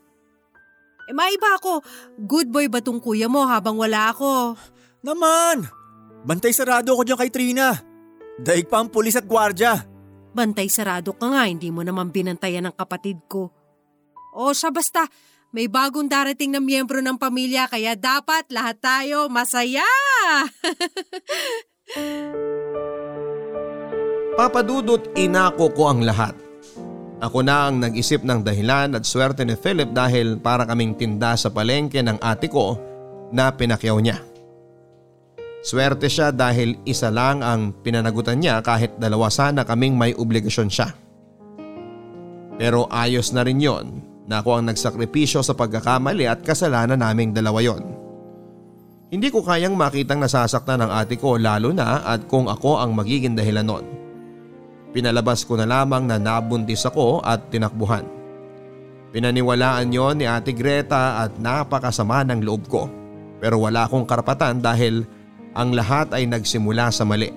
[1.12, 1.84] Eh, maiba ako.
[2.16, 4.56] Good boy ba tong kuya mo habang wala ako?
[5.04, 5.68] Naman!
[6.24, 7.76] Bantay sarado ako dyan kay Trina.
[8.39, 9.91] Daig pa ang pulis at gwardya.
[10.32, 13.52] Bantay sarado ka nga, hindi mo naman binantayan ng kapatid ko.
[14.32, 15.04] O siya basta,
[15.52, 19.84] may bagong darating na miyembro ng pamilya kaya dapat lahat tayo masaya!
[24.40, 26.32] Papadudot inako ko ang lahat.
[27.20, 31.52] Ako na ang nag-isip ng dahilan at swerte ni Philip dahil para kaming tinda sa
[31.52, 32.80] palengke ng ate ko
[33.36, 34.31] na pinakyaw niya.
[35.62, 40.89] Swerte siya dahil isa lang ang pinanagutan niya kahit dalawa sana kaming may obligasyon siya.
[42.57, 47.62] Pero ayos na rin yon na ako ang nagsakripisyo sa pagkakamali at kasalanan naming dalawa
[47.62, 47.84] yon.
[49.14, 53.38] Hindi ko kayang makitang nasasaktan ng ate ko lalo na at kung ako ang magiging
[53.38, 53.86] dahilan nun.
[54.95, 58.07] Pinalabas ko na lamang na nabuntis ako at tinakbuhan.
[59.12, 62.88] Pinaniwalaan yon ni ate Greta at napakasama ng loob ko.
[63.43, 65.03] Pero wala akong karapatan dahil
[65.52, 67.32] ang lahat ay nagsimula sa mali.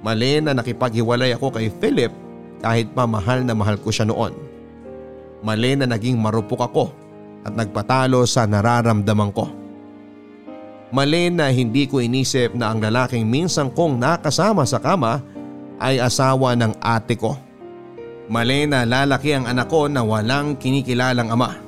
[0.00, 2.12] Mali na nakipaghiwalay ako kay Philip
[2.60, 4.32] kahit pa mahal na mahal ko siya noon.
[5.40, 6.84] Mali na naging marupok ako
[7.44, 9.48] at nagpatalo sa nararamdaman ko.
[10.90, 15.22] Mali na hindi ko inisip na ang lalaking minsan kong nakasama sa kama
[15.78, 17.38] ay asawa ng ate ko.
[18.30, 21.58] Mali na lalaki ang anak ko na walang kinikilalang ama.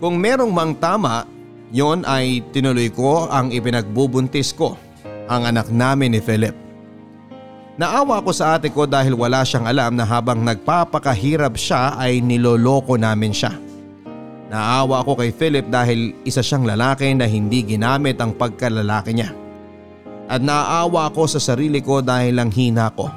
[0.00, 1.28] Kung merong mang tama,
[1.70, 4.74] yon ay tinuloy ko ang ipinagbubuntis ko,
[5.30, 6.54] ang anak namin ni Philip.
[7.80, 13.00] Naawa ko sa ate ko dahil wala siyang alam na habang nagpapakahirap siya ay niloloko
[13.00, 13.56] namin siya.
[14.50, 19.32] Naawa ako kay Philip dahil isa siyang lalaki na hindi ginamit ang pagkalalaki niya.
[20.28, 23.08] At naawa ako sa sarili ko dahil lang hina ko.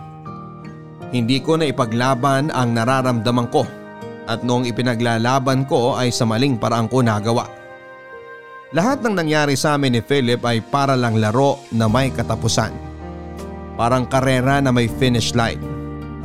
[1.12, 3.66] Hindi ko na ipaglaban ang nararamdaman ko
[4.30, 7.63] at noong ipinaglalaban ko ay sa maling parang ko nagawa.
[8.74, 12.74] Lahat ng nangyari sa amin ni Philip ay para lang laro na may katapusan.
[13.78, 15.62] Parang karera na may finish line.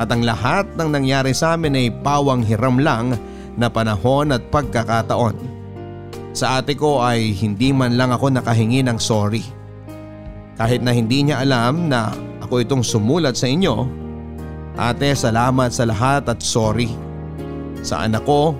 [0.01, 3.20] At ang lahat ng nangyari sa amin ay pawang hiram lang
[3.61, 5.36] na panahon at pagkakataon.
[6.32, 9.44] Sa ate ko ay hindi man lang ako nakahingi ng sorry.
[10.57, 13.84] Kahit na hindi niya alam na ako itong sumulat sa inyo,
[14.80, 16.88] ate salamat sa lahat at sorry.
[17.84, 18.57] Sa anak ko,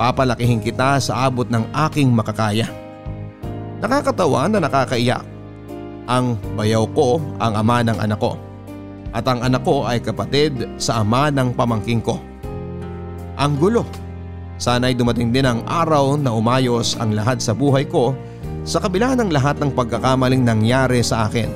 [0.00, 2.87] papalakihin kita sa abot ng aking makakaya.
[3.78, 5.22] Nakakatawa na nakakaiyak.
[6.08, 8.40] Ang bayaw ko ang ama ng anak ko
[9.12, 12.20] at ang anak ko ay kapatid sa ama ng pamangking ko.
[13.38, 13.84] Ang gulo.
[14.58, 18.10] Sana'y dumating din ang araw na umayos ang lahat sa buhay ko
[18.66, 21.46] sa kabila ng lahat ng pagkakamaling nangyari sa akin.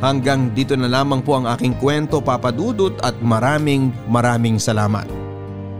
[0.00, 5.04] Hanggang dito na lamang po ang aking kwento papadudot at maraming maraming salamat.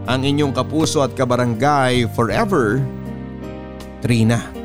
[0.05, 2.77] Ang inyong kapuso at kabarangay forever,
[4.05, 4.64] Trina.